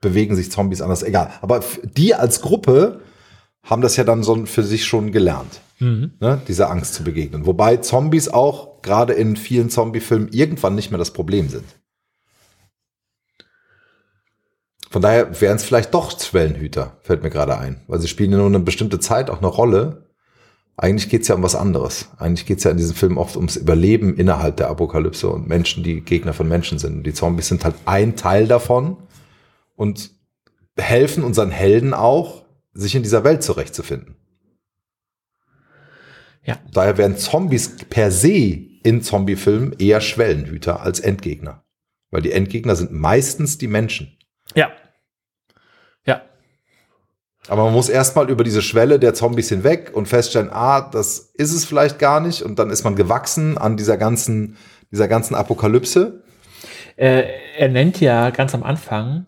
[0.00, 1.30] bewegen sich Zombies anders, egal.
[1.40, 3.00] Aber die als Gruppe
[3.62, 5.60] haben das ja dann so für sich schon gelernt,
[6.20, 7.46] ne, dieser Angst zu begegnen.
[7.46, 11.64] Wobei Zombies auch gerade in vielen Zombie-Filmen irgendwann nicht mehr das Problem sind.
[14.94, 17.80] Von daher wären es vielleicht doch Schwellenhüter, fällt mir gerade ein.
[17.88, 20.06] Weil sie spielen ja nur eine bestimmte Zeit auch eine Rolle.
[20.76, 22.10] Eigentlich geht's ja um was anderes.
[22.16, 26.00] Eigentlich geht's ja in diesem Film oft ums Überleben innerhalb der Apokalypse und Menschen, die
[26.02, 26.98] Gegner von Menschen sind.
[26.98, 28.98] Und die Zombies sind halt ein Teil davon
[29.74, 30.12] und
[30.76, 34.14] helfen unseren Helden auch, sich in dieser Welt zurechtzufinden.
[36.44, 36.60] Ja.
[36.72, 41.64] Daher wären Zombies per se in Zombie-Filmen eher Schwellenhüter als Endgegner.
[42.12, 44.16] Weil die Endgegner sind meistens die Menschen.
[44.54, 44.83] ja, ja.
[47.48, 51.52] Aber man muss erstmal über diese Schwelle der Zombies hinweg und feststellen, ah, das ist
[51.52, 52.42] es vielleicht gar nicht.
[52.42, 54.56] Und dann ist man gewachsen an dieser ganzen,
[54.90, 56.22] dieser ganzen Apokalypse.
[56.96, 57.24] Äh,
[57.58, 59.26] er nennt ja ganz am Anfang,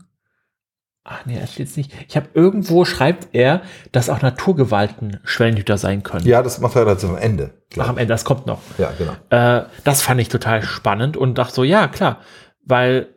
[1.05, 1.93] ach nee, er steht nicht.
[2.09, 3.63] Ich habe irgendwo schreibt er,
[3.93, 6.27] dass auch Naturgewalten Schwellenhüter sein können.
[6.27, 7.51] Ja, das macht er dann am Ende.
[7.79, 8.61] Ach, am Ende, das kommt noch.
[8.79, 9.13] Ja, genau.
[9.31, 12.21] Äh, das fand ich total spannend und dachte so, ja, klar,
[12.65, 13.09] weil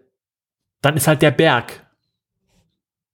[0.81, 1.85] dann ist halt der Berg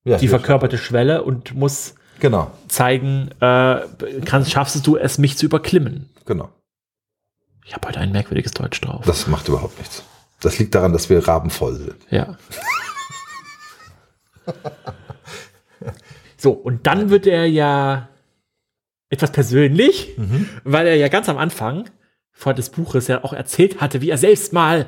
[0.06, 3.82] Ja, die verkörperte Schwelle und muss Genau, zeigen, äh,
[4.24, 6.10] kannst, schaffst du es, mich zu überklimmen.
[6.26, 6.50] genau.
[7.68, 9.04] Ich habe heute ein merkwürdiges Deutsch drauf.
[9.08, 10.04] Das macht überhaupt nichts.
[10.40, 11.96] Das liegt daran, dass wir rabenvoll sind.
[12.12, 12.38] Ja.
[16.38, 18.08] so, und dann wird er ja
[19.10, 20.16] etwas persönlich,
[20.64, 21.90] weil er ja ganz am Anfang
[22.38, 24.88] vor des Buches ja auch erzählt hatte, wie er selbst mal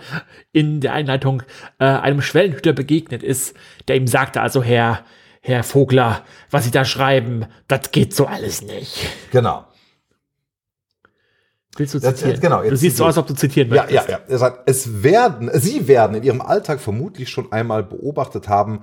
[0.51, 1.43] in der Einleitung
[1.79, 3.55] äh, einem Schwellenhüter begegnet ist,
[3.87, 5.05] der ihm sagte, also Herr,
[5.41, 9.07] Herr Vogler, was Sie da schreiben, das geht so alles nicht.
[9.31, 9.65] Genau.
[11.77, 12.41] Willst du Jetzt- zitieren?
[12.41, 14.09] genau, du jetzt siehst so aus, ob du zitieren Ja, möchtest.
[14.09, 14.23] ja, ja.
[14.27, 18.81] Er sagt, es werden, sie werden in ihrem Alltag vermutlich schon einmal beobachtet haben,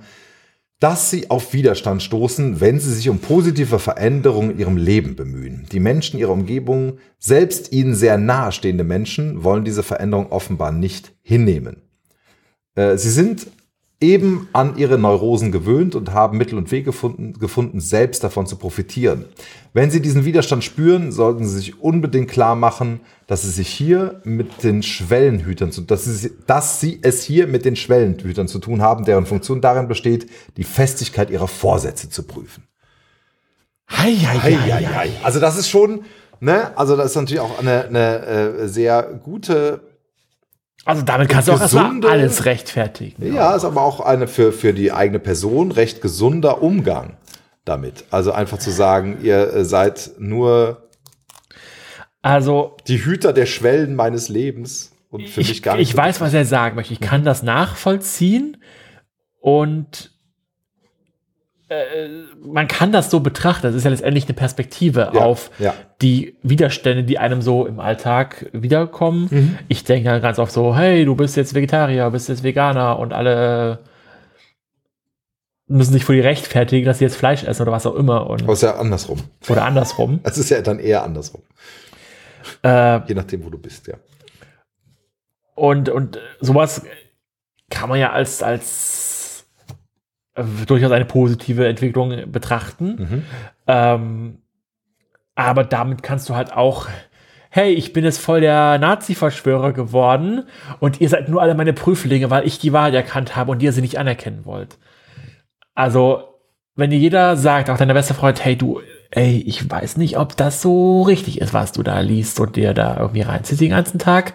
[0.79, 5.65] dass sie auf Widerstand stoßen, wenn sie sich um positive Veränderungen in ihrem Leben bemühen.
[5.71, 11.81] Die Menschen ihrer Umgebung, selbst ihnen sehr nahestehende Menschen, wollen diese Veränderung offenbar nicht hinnehmen.
[12.75, 13.47] Äh, Sie sind
[14.01, 18.57] eben an ihre Neurosen gewöhnt und haben Mittel und Wege gefunden, gefunden, selbst davon zu
[18.57, 19.25] profitieren.
[19.73, 24.21] Wenn Sie diesen Widerstand spüren, sollten Sie sich unbedingt klar machen, dass Sie sich hier
[24.25, 28.81] mit den Schwellenhütern zu, dass Sie, dass Sie es hier mit den Schwellenhütern zu tun
[28.81, 32.63] haben, deren Funktion darin besteht, die Festigkeit ihrer Vorsätze zu prüfen.
[33.89, 35.09] Hei, hei, hei, hei, hei.
[35.23, 36.03] Also das ist schon,
[36.41, 39.81] ne, also das ist natürlich auch eine, eine äh, sehr gute
[40.85, 43.33] Also damit kannst du auch Gesunde- alles rechtfertigen.
[43.33, 47.17] Ja, ist aber auch eine für, für die eigene Person recht gesunder Umgang
[47.65, 48.05] damit.
[48.11, 50.87] Also einfach zu sagen, ihr äh, seid nur
[52.21, 55.89] Also die Hüter der Schwellen meines Lebens und für mich ich, gar nicht.
[55.89, 56.93] ich weiß, was er sagen möchte.
[56.93, 58.57] Ich kann das nachvollziehen
[59.39, 60.11] und
[61.67, 62.07] äh,
[62.43, 63.63] man kann das so betrachten.
[63.63, 65.73] Das ist ja letztendlich eine Perspektive Ja, auf ja.
[66.01, 69.27] die Widerstände, die einem so im Alltag wiederkommen.
[69.31, 69.57] Mhm.
[69.67, 73.13] Ich denke ja ganz oft so, hey, du bist jetzt Vegetarier, bist jetzt Veganer und
[73.13, 73.79] alle
[75.67, 78.43] müssen sich vor dir rechtfertigen, dass sie jetzt Fleisch essen oder was auch immer und,
[78.43, 79.17] Aber ist ja andersrum.
[79.49, 80.19] oder andersrum.
[80.23, 81.41] Es ist ja dann eher andersrum.
[82.63, 83.95] Äh, Je nachdem, wo du bist, ja.
[85.55, 86.83] Und, und sowas
[87.71, 89.14] kann man ja als, als äh,
[90.67, 93.23] durchaus eine positive Entwicklung betrachten.
[93.67, 94.39] Ähm,
[95.35, 96.87] aber damit kannst du halt auch,
[97.49, 100.43] hey, ich bin jetzt voll der Nazi-Verschwörer geworden
[100.79, 103.71] und ihr seid nur alle meine Prüflinge, weil ich die Wahrheit erkannt habe und ihr
[103.71, 104.77] sie nicht anerkennen wollt.
[105.73, 106.39] Also,
[106.75, 108.81] wenn dir jeder sagt, auch deiner beste Freund, hey du,
[109.11, 112.73] ey, ich weiß nicht, ob das so richtig ist, was du da liest und dir
[112.73, 114.33] da irgendwie reinziehst den ganzen Tag.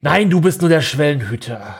[0.00, 1.76] Nein, du bist nur der Schwellenhüter.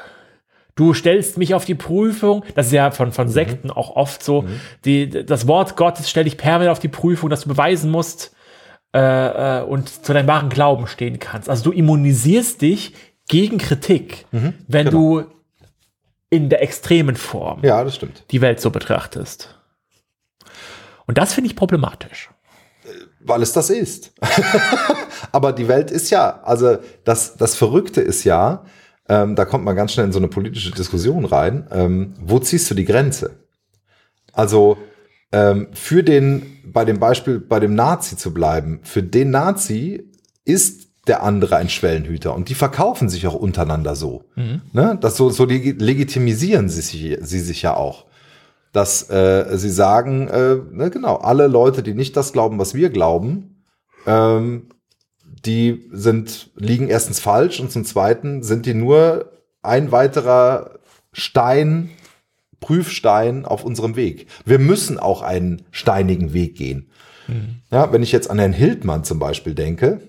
[0.75, 2.45] Du stellst mich auf die Prüfung.
[2.55, 4.45] Das ist ja von, von Sekten auch oft so.
[4.85, 8.35] Die, das Wort Gottes stellt dich permanent auf die Prüfung, dass du beweisen musst
[8.95, 11.51] äh, äh, und zu deinem wahren Glauben stehen kannst.
[11.51, 12.95] Also du immunisierst dich
[13.29, 14.27] gegen Kritik,
[14.67, 15.25] wenn du
[16.31, 18.25] in der extremen Form Ja, das stimmt.
[18.31, 19.59] die Welt so betrachtest.
[21.07, 22.31] Und das finde ich problematisch.
[23.21, 24.13] Weil es das ist.
[25.33, 28.65] Aber die Welt ist ja, also das, das Verrückte ist ja,
[29.13, 31.67] ähm, da kommt man ganz schnell in so eine politische Diskussion rein.
[31.71, 33.27] Ähm, wo ziehst du die Grenze?
[34.33, 34.79] Also
[35.33, 40.11] ähm, für den, bei dem Beispiel, bei dem Nazi zu bleiben, für den Nazi
[40.45, 44.25] ist der andere ein Schwellenhüter und die verkaufen sich auch untereinander so.
[44.73, 44.97] Ne?
[45.01, 48.07] Das so, so leg- legitimisieren sie sich, sie sich ja auch.
[48.73, 52.89] Dass äh, sie sagen, äh, ne, genau, alle Leute, die nicht das glauben, was wir
[52.89, 53.65] glauben,
[54.07, 54.69] ähm,
[55.45, 59.33] die sind, liegen erstens falsch und zum zweiten sind die nur
[59.63, 60.79] ein weiterer
[61.13, 61.91] Stein,
[62.61, 64.27] Prüfstein auf unserem Weg.
[64.45, 66.91] Wir müssen auch einen steinigen Weg gehen.
[67.71, 70.01] Ja, wenn ich jetzt an Herrn Hildmann zum Beispiel denke,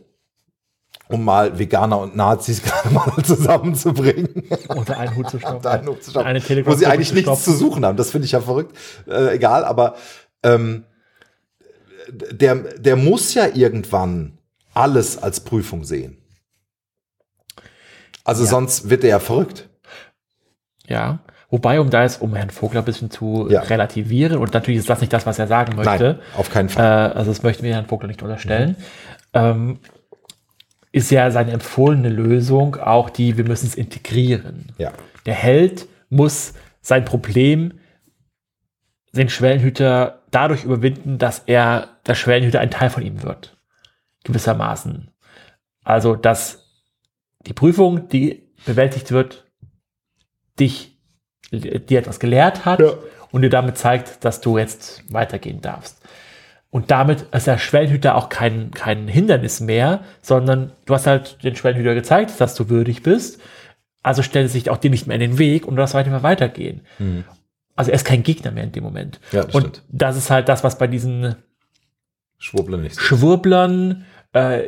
[1.10, 5.58] um mal Veganer und Nazis gerade mal zusammenzubringen, Unter einen Hut zu stopfen.
[5.58, 7.98] unter einen Hut zu stopfen, Eine wo sie eigentlich zu nichts zu suchen haben.
[7.98, 8.76] Das finde ich ja verrückt.
[9.08, 9.96] Äh, egal, aber
[10.42, 10.86] ähm,
[12.10, 14.38] der, der muss ja irgendwann
[14.74, 16.18] alles als Prüfung sehen.
[18.24, 18.50] Also Ja.
[18.50, 19.70] sonst wird er ja verrückt.
[20.88, 21.20] Ja.
[21.50, 23.62] Wobei, um da jetzt, um Herrn Vogler ein bisschen zu Ja.
[23.62, 26.16] relativieren, und natürlich ist das nicht das, was er sagen möchte.
[26.20, 27.14] Nein, auf keinen Äh, Fall.
[27.14, 28.76] also das möchten wir Herrn Vogler nicht unterstellen.
[29.34, 29.80] Ähm,
[30.92, 34.72] ist ja seine empfohlene Lösung auch die, wir müssen es integrieren.
[34.78, 34.94] Ja.
[35.26, 37.80] Der Held muss sein Problem,
[39.14, 43.56] den Schwellenhüter, dadurch überwinden, dass er, der Schwellenhüter ein Teil von ihm wird.
[44.24, 45.10] Gewissermaßen.
[45.84, 46.66] Also, dass
[47.46, 49.46] die Prüfung, die bewältigt wird,
[50.60, 50.98] dich,
[51.52, 52.94] dir etwas gelehrt hat Ja.
[53.32, 56.02] und dir damit zeigt, dass du jetzt weitergehen darfst.
[56.70, 61.56] Und damit ist der Schwellenhüter auch kein, kein Hindernis mehr, sondern du hast halt den
[61.56, 63.40] Schwellenhüter gezeigt, dass du würdig bist.
[64.02, 66.82] Also stellt sich auch dir nicht mehr in den Weg und du darfst weiter weitergehen.
[67.76, 69.20] Also er ist kein Gegner mehr in dem Moment.
[69.32, 69.84] Ja, das und stimmt.
[69.90, 71.36] das ist halt das, was bei diesen
[72.40, 73.00] Schwurbler nicht.
[73.00, 74.64] Schwurblern, äh,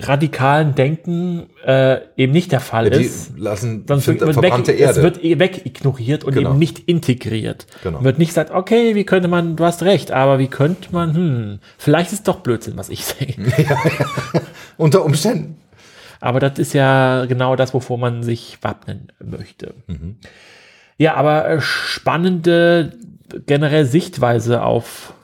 [0.00, 3.38] radikalen Denken äh, eben nicht der Fall Ja, die ist.
[3.38, 4.98] lassen Sonst sind wird, verbrannte weg, Erde.
[4.98, 6.50] es wird eh wegignoriert und Genau.
[6.50, 7.66] eben nicht integriert.
[7.84, 8.02] Genau.
[8.02, 11.58] Wird nicht gesagt, okay, wie könnte man, du hast recht, aber wie könnte man, hm,
[11.78, 13.34] vielleicht ist doch Blödsinn, was ich sehe.
[14.76, 15.56] Unter Umständen.
[16.20, 19.74] Aber das ist ja genau das, wovor man sich wappnen möchte.
[20.98, 22.92] Ja, aber äh, spannende
[23.46, 25.14] generell Sichtweise auf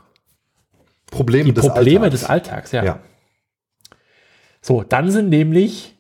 [1.11, 2.21] Probleme die des Probleme Alltags.
[2.21, 2.85] des Alltags, ja.
[2.85, 2.99] Ja.
[4.67, 5.97] So, dann sind nämlich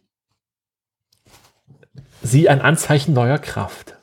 [2.20, 3.96] sie ein Anzeichen neuer Kraft.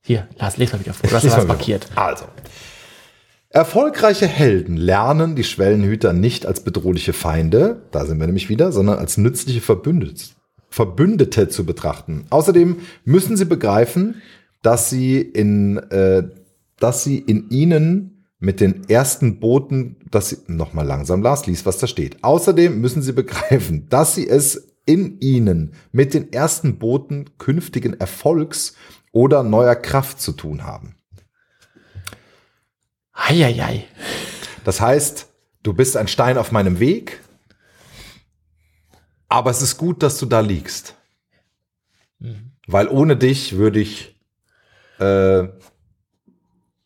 [0.00, 1.10] Hier, Lars, les mal wieder vor.
[1.10, 1.88] Du hast was markiert.
[1.96, 2.26] Also.
[3.48, 9.00] Erfolgreiche Helden lernen die Schwellenhüter nicht als bedrohliche Feinde, da sind wir nämlich wieder, sondern
[9.00, 10.26] als nützliche Verbündete,
[10.70, 12.26] Verbündete zu betrachten.
[12.30, 14.22] Außerdem müssen sie begreifen,
[14.62, 16.22] dass sie in, äh,
[16.78, 21.78] dass sie in ihnen mit den ersten Boten, dass sie, nochmal langsam, Lars, lies, was
[21.78, 22.24] da steht.
[22.24, 28.74] Außerdem müssen sie begreifen, dass sie es in ihnen mit den ersten Boten künftigen Erfolgs
[29.12, 30.96] oder neuer Kraft zu tun haben.
[33.12, 33.84] Eieiei.
[34.64, 35.28] Das heißt,
[35.62, 37.20] du bist ein Stein auf meinem Weg,
[39.28, 40.96] aber es ist gut, dass du da liegst.
[42.66, 44.20] Weil ohne dich würde ich,
[44.98, 45.46] äh,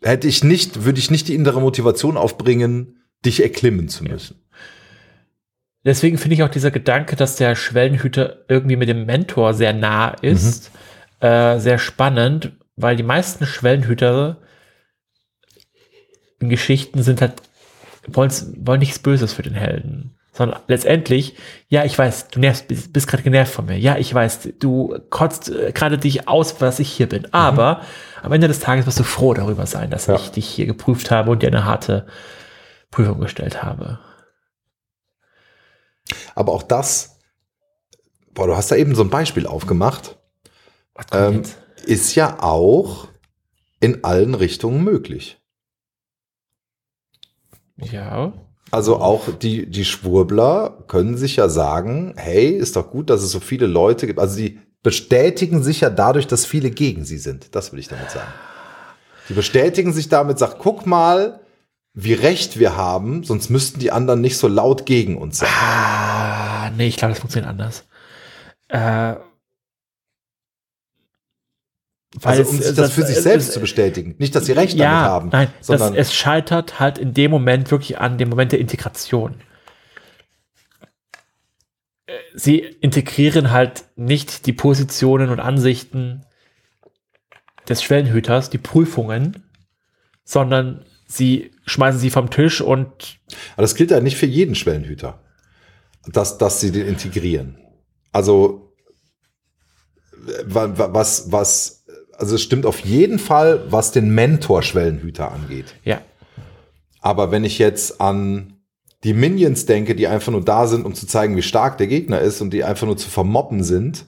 [0.07, 4.41] hätte ich nicht, würde ich nicht die innere Motivation aufbringen, dich erklimmen zu müssen.
[5.85, 10.11] Deswegen finde ich auch dieser Gedanke, dass der Schwellenhüter irgendwie mit dem Mentor sehr nah
[10.21, 10.73] ist,
[11.21, 14.43] äh, sehr spannend, weil die meisten Schwellenhüter
[16.41, 17.35] in Geschichten sind halt,
[18.09, 20.16] wollen's- wollen nichts Böses für den Helden.
[20.37, 21.35] Sondern letztendlich,
[21.69, 23.79] ja, ich weiß, du nervst, bist, bist gerade genervt von mir.
[23.79, 27.33] Ja, ich weiß, du kotzt äh, gerade dich aus, was ich hier bin.
[27.33, 27.81] Aber
[28.23, 30.17] am Ende des Tages wirst du froh darüber sein, dass Ja.
[30.17, 32.07] ich dich hier geprüft habe und dir eine harte
[32.91, 33.99] Prüfung gestellt habe.
[36.35, 37.19] Aber auch das,
[38.35, 40.17] boah, du hast da eben so ein Beispiel aufgemacht,
[41.13, 41.43] ähm,
[41.87, 43.09] ist ja auch
[43.81, 45.41] in allen Richtungen möglich.
[47.77, 48.33] Ja.
[48.71, 53.31] Also auch die, die Schwurbler können sich ja sagen, hey, ist doch gut, dass es
[53.31, 54.19] so viele Leute gibt.
[54.19, 57.55] Also sie bestätigen sich ja dadurch, dass viele gegen sie sind.
[57.55, 58.33] Das will ich damit sagen.
[59.29, 61.41] Die bestätigen sich damit, sagt, guck mal,
[61.95, 65.49] wie recht wir haben, sonst müssten die anderen nicht so laut gegen uns sein.
[65.51, 67.85] Ah, nee, ich glaube, das funktioniert anders.
[68.69, 69.17] Äh,
[72.23, 74.15] Also um es- sich das für sich selbst es- zu bestätigen.
[74.19, 77.31] Nicht, dass sie recht ja, damit haben, Nein, das, sondern es scheitert halt in dem
[77.31, 79.37] Moment wirklich an dem Moment der Integration.
[82.07, 86.25] Äh, Sie integrieren halt nicht die Positionen und Ansichten
[87.69, 89.43] des Schwellenhüters, die Prüfungen,
[90.25, 93.19] sondern sie schmeißen sie vom Tisch und
[93.55, 95.21] Aber das gilt ja nicht für jeden Schwellenhüter,
[96.07, 97.59] dass, dass sie den integrieren.
[98.13, 98.73] Also,
[100.45, 101.76] wa- wa- was, was,
[102.19, 105.75] also es stimmt auf jeden Fall, was den Mentor-Schwellenhüter angeht.
[105.85, 106.01] ja,
[107.01, 108.55] Aber wenn ich jetzt an
[109.05, 112.21] die Minions denke, die einfach nur da sind, um zu zeigen, wie stark der Gegner
[112.21, 114.07] ist und die einfach nur zu vermoppen sind,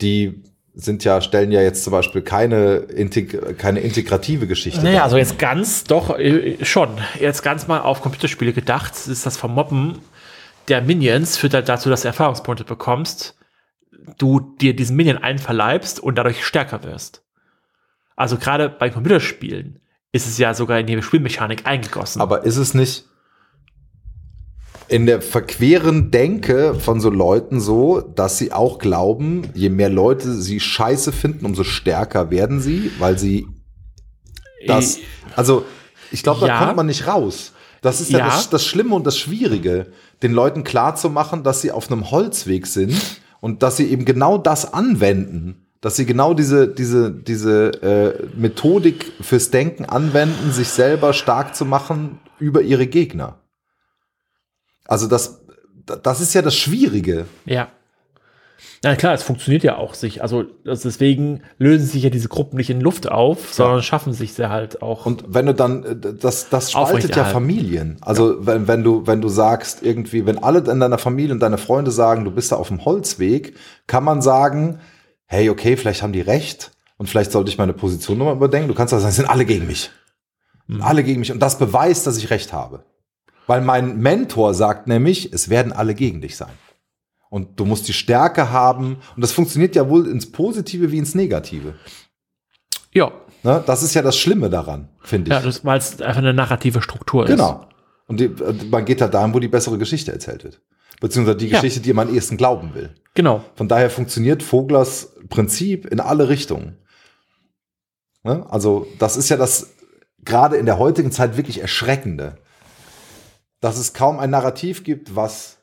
[0.00, 0.42] die
[0.72, 4.82] sind ja, stellen ja jetzt zum Beispiel keine, Integ keine integrative Geschichte.
[4.82, 5.04] Naja, dar.
[5.04, 6.88] also jetzt ganz, doch, äh, schon.
[7.18, 9.98] Jetzt ganz mal auf Computerspiele gedacht, ist das Vermoppen
[10.70, 13.36] der Minions führt halt dazu, dass du Erfahrungspunkte bekommst,
[14.18, 17.24] du dir diesen Minion einverleibst und dadurch stärker wirst.
[18.20, 19.80] Also gerade bei Computerspielen
[20.12, 22.20] ist es ja sogar in die Spielmechanik eingegossen.
[22.20, 23.06] Aber ist es nicht
[24.88, 30.34] in der verqueren Denke von so Leuten so, dass sie auch glauben, je mehr Leute
[30.34, 33.46] sie scheiße finden, umso stärker werden sie, weil sie
[34.66, 35.00] das, Äh,
[35.36, 35.64] also
[36.12, 36.58] ich glaube, da ja.
[36.58, 37.52] kommt man nicht raus.
[37.80, 38.26] Das ist ja, Ja.
[38.26, 39.92] Das, das Schlimme und das Schwierige,
[40.22, 43.00] den Leuten klar zu machen, dass sie auf einem Holzweg sind
[43.40, 45.69] und dass sie eben genau das anwenden.
[45.80, 51.64] Dass sie genau diese, diese, diese äh, Methodik fürs Denken anwenden, sich selber stark zu
[51.64, 53.38] machen über ihre Gegner.
[54.84, 55.40] Also das,
[56.02, 57.26] das ist ja das Schwierige.
[57.46, 57.68] Ja.
[58.82, 60.22] Na klar, es funktioniert ja auch sich.
[60.22, 64.48] Also deswegen lösen sich ja diese Gruppen nicht in Luft auf, sondern schaffen sich sie
[64.48, 65.04] halt auch.
[65.04, 67.24] Und wenn du dann, äh, das, das spaltet ja.
[67.24, 67.98] Familien.
[68.00, 71.58] Also wenn, wenn du, wenn du sagst, irgendwie, wenn alle in deiner Familie und deine
[71.58, 73.54] Freunde sagen, du bist da auf dem Holzweg,
[73.86, 74.80] kann man sagen,
[75.30, 78.68] hey, okay, vielleicht haben die recht und vielleicht sollte ich meine Position nochmal überdenken.
[78.68, 79.90] Du kannst auch sagen, es sind alle gegen mich.
[80.80, 81.32] Alle gegen mich.
[81.32, 82.84] Und das beweist, dass ich recht habe.
[83.46, 86.52] Weil mein Mentor sagt nämlich, es werden alle gegen dich sein.
[87.28, 88.98] Und du musst die Stärke haben.
[89.16, 91.74] Und das funktioniert ja wohl ins Positive wie ins Negative.
[92.92, 93.10] ja,
[93.42, 93.62] Ne?
[93.66, 95.44] Das ist ja das Schlimme daran, finde ich.
[95.44, 97.30] ja weil es einfach eine narrative Struktur ist.
[97.30, 97.66] Genau.
[98.06, 100.60] Und die, äh, man geht halt dahin, wo die bessere Geschichte erzählt wird.
[101.00, 101.60] Beziehungsweise die Ja.
[101.60, 102.94] Geschichte, die man am ehesten glauben will.
[103.14, 103.42] Genau.
[103.56, 106.78] Von daher funktioniert Voglers Prinzip in alle Richtungen.
[108.22, 108.46] Ne?
[108.50, 109.70] Also, das ist ja das
[110.24, 112.36] gerade in der heutigen Zeit wirklich Erschreckende.
[113.60, 115.58] Dass es kaum ein Narrativ gibt, was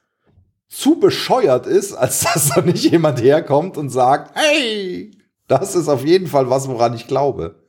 [0.67, 5.11] zu bescheuert ist, als dass da nicht jemand herkommt und sagt, hey,
[5.47, 7.63] das ist auf jeden Fall was, woran ich glaube.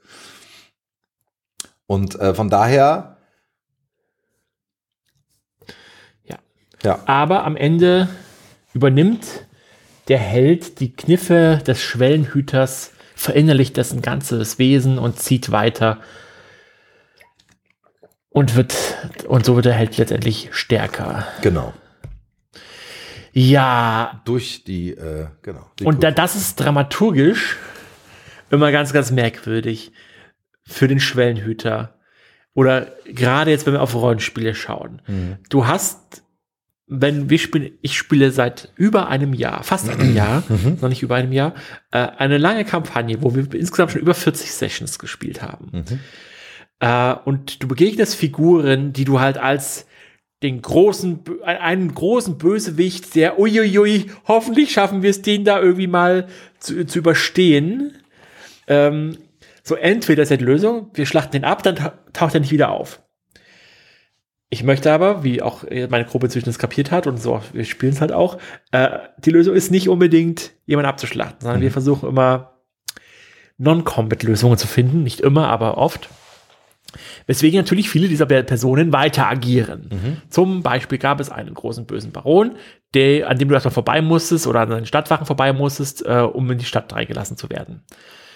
[1.86, 3.17] Und äh, von daher,
[6.88, 8.08] ja, Aber am Ende
[8.72, 9.46] übernimmt
[10.08, 15.98] der Held die Kniffe des Schwellenhüters, verinnerlicht dessen ganzes Wesen und zieht weiter.
[18.30, 18.74] Und wird,
[19.26, 21.26] und so wird der Held letztendlich stärker.
[21.42, 21.74] genau.
[23.32, 25.70] Ja, Durch die, äh, genau.
[25.78, 27.56] Die und da, das ist dramaturgisch
[28.50, 29.92] immer ganz, ganz merkwürdig
[30.66, 31.98] für den Schwellenhüter.
[32.54, 35.02] Oder gerade jetzt, wenn wir auf Rollenspiele schauen.
[35.48, 36.24] Du hast,
[36.88, 40.42] wenn wir spielen, ich spiele seit über einem Jahr, fast einem Jahr,
[40.80, 41.54] noch nicht über einem Jahr,
[41.92, 45.84] äh, eine lange Kampagne, wo wir insgesamt schon über 40 Sessions gespielt haben.
[46.80, 49.86] Äh, und du begegnest Figuren, die du halt als
[50.42, 55.88] den großen, Bö- einen großen Bösewicht, der uiuiui, hoffentlich schaffen wir es, den da irgendwie
[55.88, 56.28] mal
[56.60, 57.94] zu, zu überstehen.
[58.68, 59.18] Ähm,
[59.64, 62.70] so entweder ist die Lösung, wir schlachten den ab, dann ta- taucht er nicht wieder
[62.70, 63.02] auf.
[64.50, 67.92] Ich möchte aber, wie auch meine Gruppe inzwischen es kapiert hat und so, wir spielen
[67.92, 68.38] es halt auch,
[68.72, 72.54] äh, die Lösung ist nicht unbedingt, jemanden abzuschlachten, sondern wir versuchen immer
[73.58, 75.02] Non-Combat-Lösungen zu finden.
[75.02, 76.08] Nicht immer, aber oft.
[77.26, 79.90] Weswegen natürlich viele dieser Personen weiter agieren.
[80.30, 82.56] Zum Beispiel gab es einen großen bösen Baron,
[82.94, 86.50] der, an dem du erstmal vorbei musstest oder an den Stadtwachen vorbei musstest, äh, um
[86.50, 87.82] in die Stadt reingelassen zu werden.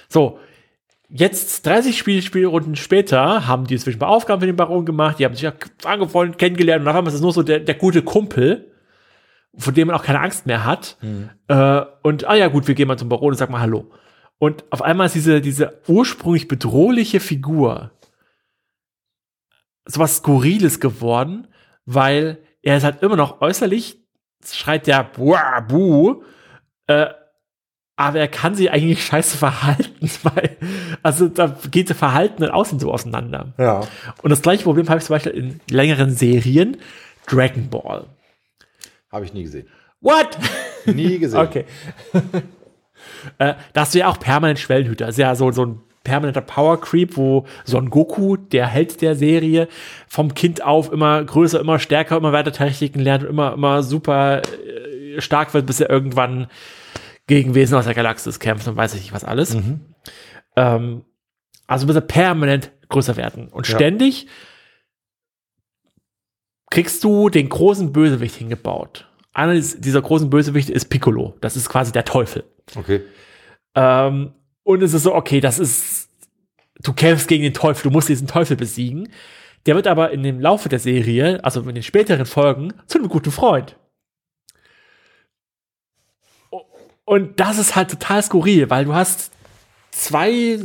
[0.08, 0.38] So,
[1.12, 5.24] jetzt 30 Spiel Spielrunden später haben die inzwischen mal Aufgaben für den Baron gemacht, die
[5.24, 5.52] haben sich ja
[5.84, 8.72] angefreundet, kennengelernt und auf einmal ist es nur so der, der gute Kumpel,
[9.56, 10.96] von dem man auch keine Angst mehr hat.
[11.48, 13.90] Äh, und, ah ja, gut, wir gehen mal zum Baron und sagen mal Hallo.
[14.38, 17.92] Und auf einmal ist diese, diese ursprünglich bedrohliche Figur
[19.84, 21.48] sowas Skurriles geworden,
[21.84, 24.00] weil er ist halt immer noch äußerlich,
[24.44, 26.22] schreit der Buah, Bu,
[26.86, 27.08] äh,
[28.02, 30.56] aber er kann sich eigentlich scheiße verhalten, weil,
[31.04, 33.52] also da geht das Verhalten und Aussehen so auseinander.
[33.58, 33.82] Ja.
[34.22, 36.78] Und das gleiche Problem habe ich zum Beispiel in längeren Serien,
[37.28, 38.06] Dragon Ball.
[39.12, 39.68] Habe ich nie gesehen.
[40.00, 40.36] What?
[40.86, 41.38] Nie gesehen.
[41.38, 41.64] Okay.
[43.38, 45.06] äh, da hast du ja auch permanent Schwellenhüter.
[45.06, 49.14] Das ist ja so, so ein permanenter Power Creep, wo Son Goku, der Held der
[49.14, 49.68] Serie,
[50.08, 54.42] vom Kind auf immer größer, immer stärker, immer weiter Techniken lernt und immer, immer super
[54.42, 56.48] äh, stark wird, bis er irgendwann
[57.26, 59.56] gegen Wesen aus der Galaxis kämpft und weiß ich nicht was alles.
[60.56, 61.04] Ähm,
[61.66, 63.48] also er permanent größer werden.
[63.48, 63.74] Und Ja.
[63.76, 64.26] ständig
[66.70, 69.08] kriegst du den großen Bösewicht hingebaut.
[69.34, 71.36] Einer dies- dieser großen Bösewichte ist Piccolo.
[71.40, 72.44] Das ist quasi der Teufel.
[72.76, 73.02] Okay.
[73.74, 76.08] Ähm, und es ist so, okay, das ist,
[76.82, 79.08] du kämpfst gegen den Teufel, du musst diesen Teufel besiegen.
[79.66, 83.08] Der wird aber in dem Laufe der Serie, also in den späteren Folgen, zu einem
[83.08, 83.76] guten Freund.
[87.04, 89.32] Und das ist halt total skurril, weil du hast
[89.90, 90.58] zwei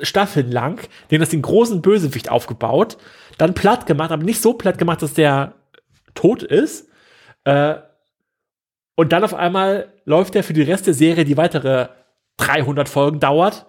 [0.00, 0.80] Staffeln lang,
[1.10, 2.96] denen das den großen Bösewicht aufgebaut,
[3.38, 5.54] dann platt gemacht, aber nicht so platt gemacht, dass der
[6.14, 6.88] tot ist.
[7.44, 7.76] Äh,
[8.96, 11.88] und dann auf einmal läuft er für die Rest der Serie, die weitere
[12.38, 13.66] 300 Folgen dauert,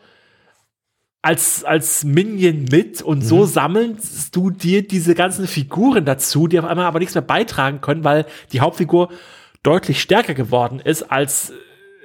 [1.22, 3.24] als, als Minion mit und mhm.
[3.24, 7.82] so sammelst du dir diese ganzen Figuren dazu, die auf einmal aber nichts mehr beitragen
[7.82, 9.10] können, weil die Hauptfigur
[9.64, 11.52] deutlich stärker geworden ist, als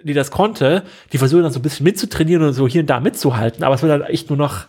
[0.03, 0.85] die das konnte.
[1.13, 3.83] Die versuchen dann so ein bisschen mitzutrainieren und so hier und da mitzuhalten, aber es
[3.83, 4.67] wird dann echt nur noch,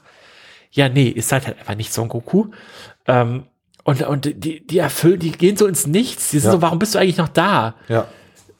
[0.71, 2.47] ja, nee, ist seid halt einfach nicht Son Goku.
[3.07, 3.43] Ähm,
[3.83, 6.29] und, und die, die erfüllen, die gehen so ins Nichts.
[6.29, 6.51] Die sind ja.
[6.53, 7.75] so, warum bist du eigentlich noch da?
[7.87, 8.07] Ja.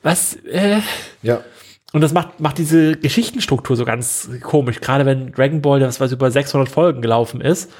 [0.02, 0.36] Was?
[0.46, 0.80] Äh?
[1.22, 1.42] Ja.
[1.94, 6.12] Und das macht, macht diese Geschichtenstruktur so ganz komisch, gerade wenn Dragon Ball, das was
[6.12, 7.72] über 600 Folgen gelaufen ist.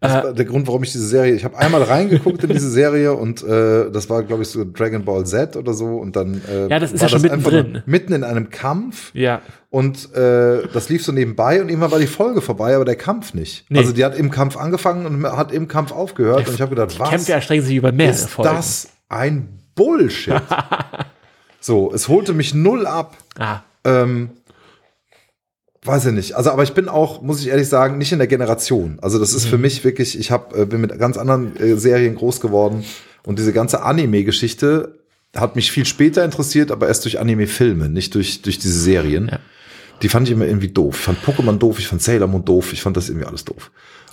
[0.00, 2.70] Das äh, war der Grund, warum ich diese Serie, ich habe einmal reingeguckt in diese
[2.70, 6.42] Serie und äh, das war, glaube ich, so Dragon Ball Z oder so und dann
[6.46, 7.82] äh, ja, das ist ja schon mittendrin.
[7.86, 9.14] mitten in einem Kampf.
[9.14, 9.40] Ja.
[9.70, 13.32] Und äh, das lief so nebenbei und irgendwann war die Folge vorbei, aber der Kampf
[13.32, 13.64] nicht.
[13.70, 13.78] Nee.
[13.78, 16.74] Also die hat im Kampf angefangen und hat im Kampf aufgehört ja, und ich habe
[16.74, 17.08] gedacht, was?
[17.08, 18.54] Kämpfe erstrecken sich über mehr ist Folgen.
[18.54, 20.42] das ein Bullshit?
[21.60, 23.16] so, es holte mich null ab.
[23.38, 23.60] Ah.
[23.84, 24.30] Ähm,
[25.86, 26.34] Weiß ich nicht.
[26.34, 28.98] Also, aber ich bin auch, muss ich ehrlich sagen, nicht in der Generation.
[29.00, 29.50] Also, das ist mhm.
[29.50, 32.84] für mich wirklich, ich hab, äh, bin mit ganz anderen äh, Serien groß geworden
[33.24, 34.98] und diese ganze Anime-Geschichte
[35.34, 39.28] hat mich viel später interessiert, aber erst durch Anime-Filme, nicht durch, durch diese Serien.
[39.30, 39.38] Ja.
[40.02, 40.96] Die fand ich immer irgendwie doof.
[40.98, 43.70] Ich fand Pokémon doof, ich fand Sailor Moon doof, ich fand das irgendwie alles doof.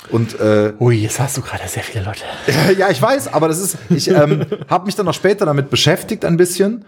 [0.10, 2.24] Und äh, Ui, jetzt hast du gerade sehr viele Leute.
[2.78, 6.26] ja, ich weiß, aber das ist, ich ähm, habe mich dann noch später damit beschäftigt
[6.26, 6.86] ein bisschen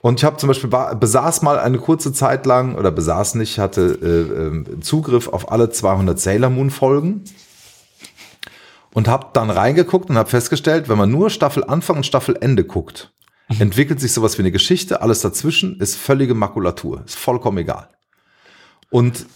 [0.00, 3.98] und ich habe zum Beispiel besaß mal eine kurze Zeit lang oder besaß nicht, hatte
[4.00, 7.24] äh, äh, Zugriff auf alle 200 Sailor Moon Folgen
[8.94, 12.64] und habe dann reingeguckt und habe festgestellt, wenn man nur Staffel Anfang und Staffel Ende
[12.64, 13.12] guckt,
[13.48, 13.60] mhm.
[13.60, 15.02] entwickelt sich sowas wie eine Geschichte.
[15.02, 17.88] Alles dazwischen ist völlige Makulatur, ist vollkommen egal.
[18.90, 19.26] Und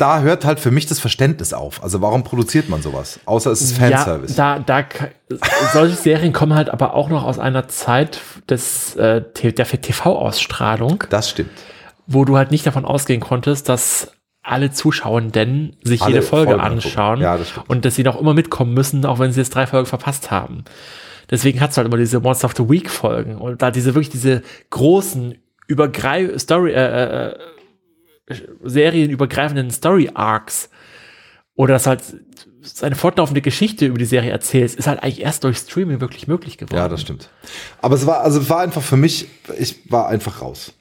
[0.00, 1.82] da hört halt für mich das Verständnis auf.
[1.82, 3.20] Also warum produziert man sowas?
[3.26, 4.36] Außer es ist Fanservice.
[4.36, 5.38] Ja, da, da,
[5.72, 11.04] solche Serien kommen halt aber auch noch aus einer Zeit des, äh, der TV-Ausstrahlung.
[11.10, 11.50] Das stimmt.
[12.06, 16.64] Wo du halt nicht davon ausgehen konntest, dass alle Zuschauenden sich alle jede Folge Folgen
[16.64, 19.66] anschauen ja, das und dass sie noch immer mitkommen müssen, auch wenn sie jetzt drei
[19.66, 20.64] Folgen verpasst haben.
[21.30, 24.08] Deswegen hat es halt immer diese Monster of the Week Folgen und da diese wirklich
[24.08, 25.36] diese großen
[25.68, 27.38] übergreif Story äh, äh,
[28.62, 30.70] serienübergreifenden Story Arcs
[31.54, 32.02] oder das halt
[32.62, 36.58] seine fortlaufende Geschichte über die Serie erzählst, ist halt eigentlich erst durch Streaming wirklich möglich
[36.58, 36.76] geworden.
[36.76, 37.30] Ja, das stimmt.
[37.80, 39.28] Aber es war, also es war einfach für mich,
[39.58, 40.72] ich war einfach raus.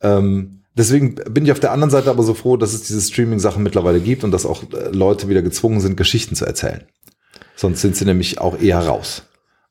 [0.00, 3.62] Ähm, deswegen bin ich auf der anderen Seite aber so froh, dass es diese Streaming-Sachen
[3.62, 6.84] mittlerweile gibt und dass auch äh, Leute wieder gezwungen sind, Geschichten zu erzählen.
[7.54, 9.22] Sonst sind sie nämlich auch eher raus.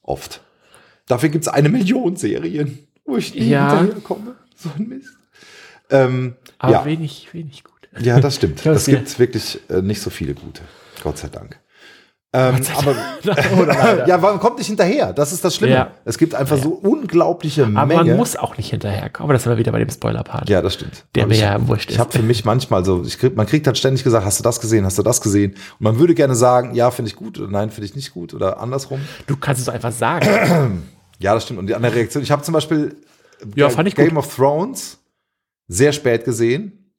[0.01, 0.41] Oft.
[1.07, 3.77] Dafür gibt es eine Million Serien, wo ich nie ja.
[3.77, 4.35] hinterherkomme.
[4.55, 5.09] So ein Mist.
[5.91, 6.85] Ähm, Aber ja.
[6.85, 7.89] wenig, wenig gut.
[7.99, 8.65] Ja, das stimmt.
[8.65, 10.61] Es gibt wirklich äh, nicht so viele gute.
[11.03, 11.59] Gott sei Dank.
[12.33, 12.95] Ähm, aber
[14.07, 15.11] ja, man kommt nicht hinterher.
[15.11, 15.73] Das ist das Schlimme.
[15.73, 15.91] Ja.
[16.05, 16.63] Es gibt einfach ja.
[16.63, 17.99] so unglaubliche aber Menge.
[17.99, 19.25] Aber man muss auch nicht hinterherkommen.
[19.25, 20.47] Aber das sind wir wieder bei dem Spoiler-Part.
[20.47, 21.03] Ja, das stimmt.
[21.13, 21.95] Der mir ja wurscht ist.
[21.95, 24.43] Ich habe für mich manchmal so, ich krieg, man kriegt dann ständig gesagt, hast du
[24.43, 25.51] das gesehen, hast du das gesehen?
[25.51, 28.33] Und man würde gerne sagen, ja, finde ich gut oder nein, finde ich nicht gut
[28.33, 29.01] oder andersrum.
[29.27, 30.83] Du kannst es einfach sagen.
[31.19, 31.59] ja, das stimmt.
[31.59, 32.95] Und die andere Reaktion, ich habe zum Beispiel
[33.55, 34.17] ja, Game gut.
[34.17, 35.00] of Thrones
[35.71, 36.93] sehr spät gesehen.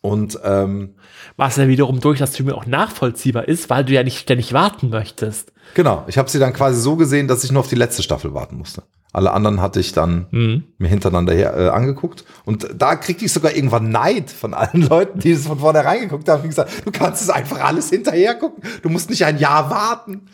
[0.00, 0.94] Und ähm,
[1.36, 4.90] was ja wiederum durch das Streaming auch nachvollziehbar ist, weil du ja nicht ständig warten
[4.90, 5.52] möchtest.
[5.74, 8.32] Genau, ich habe sie dann quasi so gesehen, dass ich nur auf die letzte Staffel
[8.32, 8.84] warten musste.
[9.12, 10.64] Alle anderen hatte ich dann mhm.
[10.76, 12.24] mir hintereinander her, äh, angeguckt.
[12.44, 16.28] Und da kriegte ich sogar irgendwann Neid von allen Leuten, die es von vornherein geguckt
[16.28, 16.42] haben.
[16.42, 18.62] Ich gesagt, du kannst es einfach alles hinterher gucken.
[18.82, 20.28] Du musst nicht ein Jahr warten.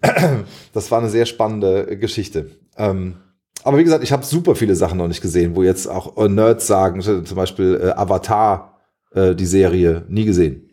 [0.72, 2.50] Das war eine sehr spannende Geschichte.
[2.76, 3.18] Ähm,
[3.64, 6.28] aber wie gesagt, ich habe super viele Sachen noch nicht gesehen, wo jetzt auch äh,
[6.28, 8.78] Nerds sagen, zum Beispiel äh, Avatar,
[9.14, 10.68] äh, die Serie, nie gesehen.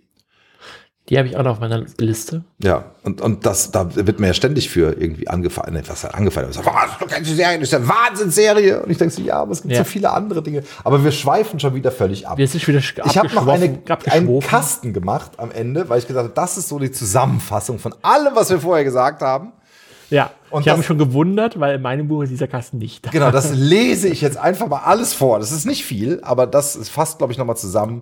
[1.10, 2.44] Die habe ich auch noch auf meiner Liste.
[2.62, 6.52] Ja, und, und das, da wird mir ja ständig für irgendwie angefallen, ne, was angefallen
[6.52, 6.64] ist.
[6.64, 8.84] Was, du kennst die Serie, das ist eine Wahnsinnsserie.
[8.84, 9.80] Und ich denke so, ja, aber es gibt ja.
[9.80, 10.64] so viele andere Dinge.
[10.84, 12.38] Aber wir schweifen schon wieder völlig ab.
[12.38, 16.26] Wir sind wieder ich habe noch eine, einen Kasten gemacht am Ende, weil ich gesagt
[16.26, 19.54] habe, das ist so die Zusammenfassung von allem, was wir vorher gesagt haben.
[20.10, 23.05] Ja, und ich habe mich schon gewundert, weil in meinem Buch ist dieser Kasten nicht
[23.05, 23.12] da.
[23.12, 25.39] Genau, das lese ich jetzt einfach mal alles vor.
[25.39, 28.01] Das ist nicht viel, aber das fasst, glaube ich, nochmal zusammen,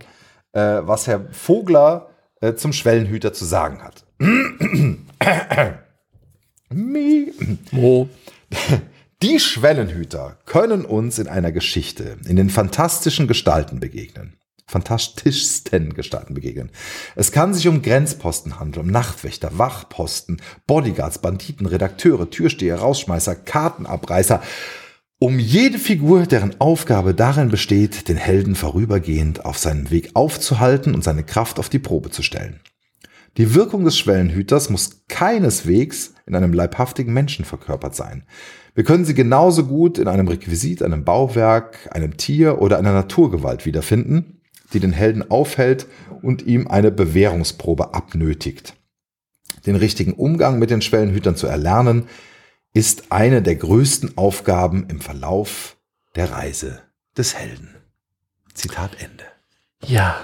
[0.53, 2.09] äh, was Herr Vogler
[2.41, 4.05] äh, zum Schwellenhüter zu sagen hat.
[9.23, 14.37] Die Schwellenhüter können uns in einer Geschichte in den fantastischen Gestalten begegnen.
[14.67, 16.69] Fantastischsten Gestalten begegnen.
[17.15, 24.41] Es kann sich um Grenzposten handeln, um Nachtwächter, Wachposten, Bodyguards, Banditen, Redakteure, Türsteher, Rausschmeißer, Kartenabreißer,
[25.19, 31.03] um jede Figur, deren Aufgabe darin besteht, den Helden vorübergehend auf seinem Weg aufzuhalten und
[31.03, 32.59] seine Kraft auf die Probe zu stellen.
[33.37, 38.25] Die Wirkung des Schwellenhüters muss keineswegs in einem leibhaftigen Menschen verkörpert sein.
[38.75, 43.65] Wir können sie genauso gut in einem Requisit, einem Bauwerk, einem Tier oder einer Naturgewalt
[43.65, 44.36] wiederfinden,
[44.73, 45.87] die den Helden aufhält
[46.21, 48.75] und ihm eine Bewährungsprobe abnötigt.
[49.65, 52.07] Den richtigen Umgang mit den Schwellenhütern zu erlernen,
[52.73, 55.77] ist eine der größten Aufgaben im Verlauf
[56.15, 56.81] der Reise
[57.17, 57.75] des Helden.
[58.53, 59.23] Zitat Ende.
[59.85, 60.17] Ja.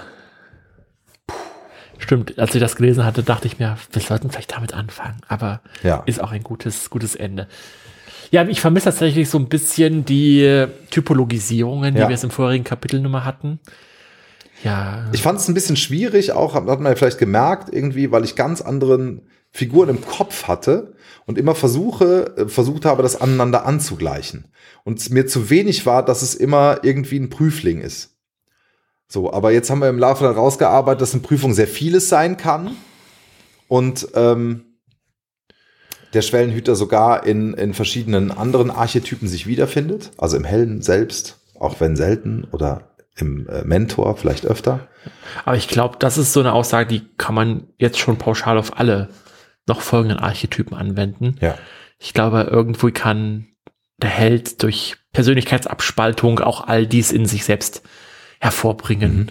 [1.98, 5.20] Stimmt, als ich das gelesen hatte, dachte ich mir, wir sollten vielleicht damit anfangen.
[5.28, 6.02] Aber Ja.
[6.06, 7.48] ist auch ein gutes, gutes Ende.
[8.30, 12.08] Ja, ich vermisse tatsächlich so ein bisschen die Typologisierungen, die Ja.
[12.08, 13.60] wir es im vorigen Kapitel Nummer hatten.
[14.64, 18.24] Ja, Ich fand es ein bisschen schwierig, auch hat man ja vielleicht gemerkt, irgendwie, weil
[18.24, 20.94] ich ganz anderen Figuren im Kopf hatte
[21.26, 24.48] und immer versuche, äh, versucht habe, das aneinander anzugleichen.
[24.82, 28.16] Und es mir zu wenig war, dass es immer irgendwie ein Prüfling ist.
[29.06, 32.38] So, aber jetzt haben wir im Laufe dann rausgearbeitet, dass eine Prüfung sehr vieles sein
[32.38, 32.74] kann.
[33.68, 34.78] Und ähm,
[36.14, 40.12] der Schwellenhüter sogar in, in verschiedenen anderen Archetypen sich wiederfindet.
[40.16, 44.88] Also im Helden selbst, auch wenn selten, oder im äh, Mentor vielleicht öfter.
[45.44, 48.78] aber ich glaube, das ist so eine Aussage, die kann man jetzt schon pauschal auf
[48.78, 49.08] alle
[49.66, 51.36] noch folgenden Archetypen anwenden.
[51.40, 51.56] Ja.
[51.98, 53.46] Ich glaube, irgendwo kann
[53.98, 57.82] der Held durch Persönlichkeitsabspaltung auch all dies in sich selbst
[58.40, 59.16] hervorbringen.
[59.16, 59.30] Mhm.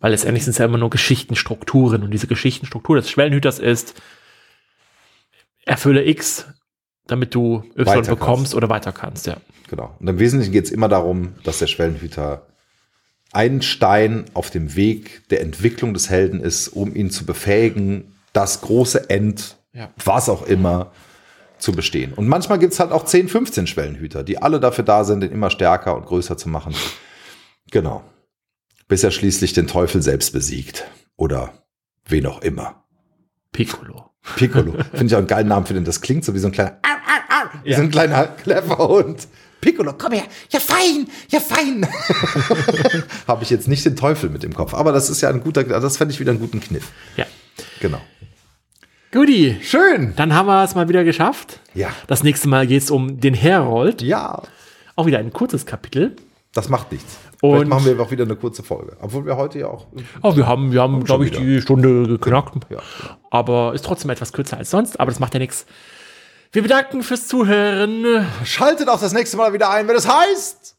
[0.00, 3.94] Weil letztendlich sind es ja immer nur Geschichtenstrukturen und diese Geschichtenstruktur des Schwellenhüters ist,
[5.64, 6.46] erfülle X,
[7.06, 8.54] damit du Y Weiter bekommst kannst.
[8.54, 9.36] oder weiter kannst, ja.
[9.70, 9.96] Genau.
[9.98, 12.46] Und im Wesentlichen geht es immer darum, dass der Schwellenhüter
[13.34, 18.60] ein Stein auf dem Weg der Entwicklung des Helden ist, um ihn zu befähigen, das
[18.62, 19.90] große End, Ja.
[20.04, 20.92] was auch immer,
[21.58, 22.12] zu bestehen.
[22.12, 25.32] Und manchmal gibt es halt auch 10, 15 Schwellenhüter, die alle dafür da sind, den
[25.32, 26.74] immer stärker und größer zu machen.
[27.70, 28.02] Genau.
[28.88, 30.84] Bis er schließlich den Teufel selbst besiegt.
[31.16, 31.52] Oder
[32.06, 32.84] wen auch immer.
[33.52, 34.10] Piccolo.
[34.36, 34.72] Piccolo.
[34.90, 35.84] Finde ich auch einen geilen Namen für den.
[35.84, 36.78] Das klingt so wie so ein kleiner,
[37.64, 37.76] Ja.
[37.76, 39.26] so ein kleiner Klefferhund.
[39.64, 40.24] Piccolo, komm her.
[40.50, 41.08] Ja, fein.
[41.30, 41.86] Ja, fein.
[43.26, 44.74] Habe ich jetzt nicht den Teufel mit im Kopf.
[44.74, 46.90] Aber das ist ja ein guter, das fände ich wieder einen guten Kniff.
[47.16, 47.24] Ja.
[47.80, 48.00] Genau.
[49.10, 50.12] Guti, Schön.
[50.16, 51.60] dann haben wir es mal wieder geschafft.
[51.72, 51.88] Ja.
[52.08, 54.02] Das nächste Mal geht es um den Herold.
[54.02, 54.42] Ja.
[54.96, 56.16] Auch wieder ein kurzes Kapitel.
[56.52, 57.16] Das macht nichts.
[57.40, 58.96] Und- Vielleicht machen wir auch wieder eine kurze Folge.
[59.00, 59.86] Obwohl wir heute ja auch.
[60.22, 61.40] Oh, wir haben, wir haben, glaube ich, wieder.
[61.42, 62.54] die Stunde geknackt.
[62.70, 62.78] Ja.
[63.30, 65.66] Aber ist trotzdem etwas kürzer als sonst, aber das macht ja nichts.
[66.54, 68.24] Wir bedanken fürs Zuhören.
[68.44, 70.76] Schaltet auch das nächste Mal wieder ein, wenn es heißt.